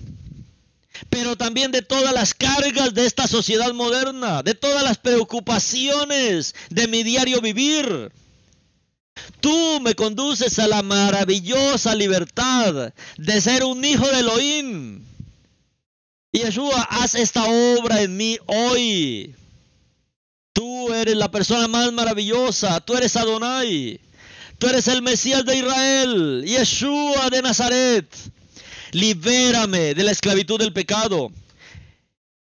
[1.10, 6.88] pero también de todas las cargas de esta sociedad moderna, de todas las preocupaciones de
[6.88, 8.12] mi diario vivir.
[9.40, 15.04] Tú me conduces a la maravillosa libertad de ser un hijo de Elohim.
[16.32, 19.34] Yeshua, haz esta obra en mí hoy.
[20.52, 24.00] Tú eres la persona más maravillosa, tú eres Adonai.
[24.58, 28.06] Tú eres el Mesías de Israel, Yeshua de Nazaret.
[28.92, 31.32] Libérame de la esclavitud del pecado.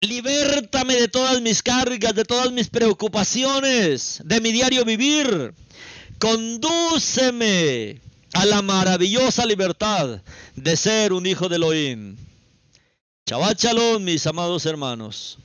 [0.01, 5.53] Libértame de todas mis cargas, de todas mis preocupaciones, de mi diario vivir.
[6.19, 8.01] Condúceme
[8.33, 10.21] a la maravillosa libertad
[10.55, 12.17] de ser un hijo de Elohim.
[13.27, 13.61] Shabbat
[14.01, 15.39] mis amados hermanos.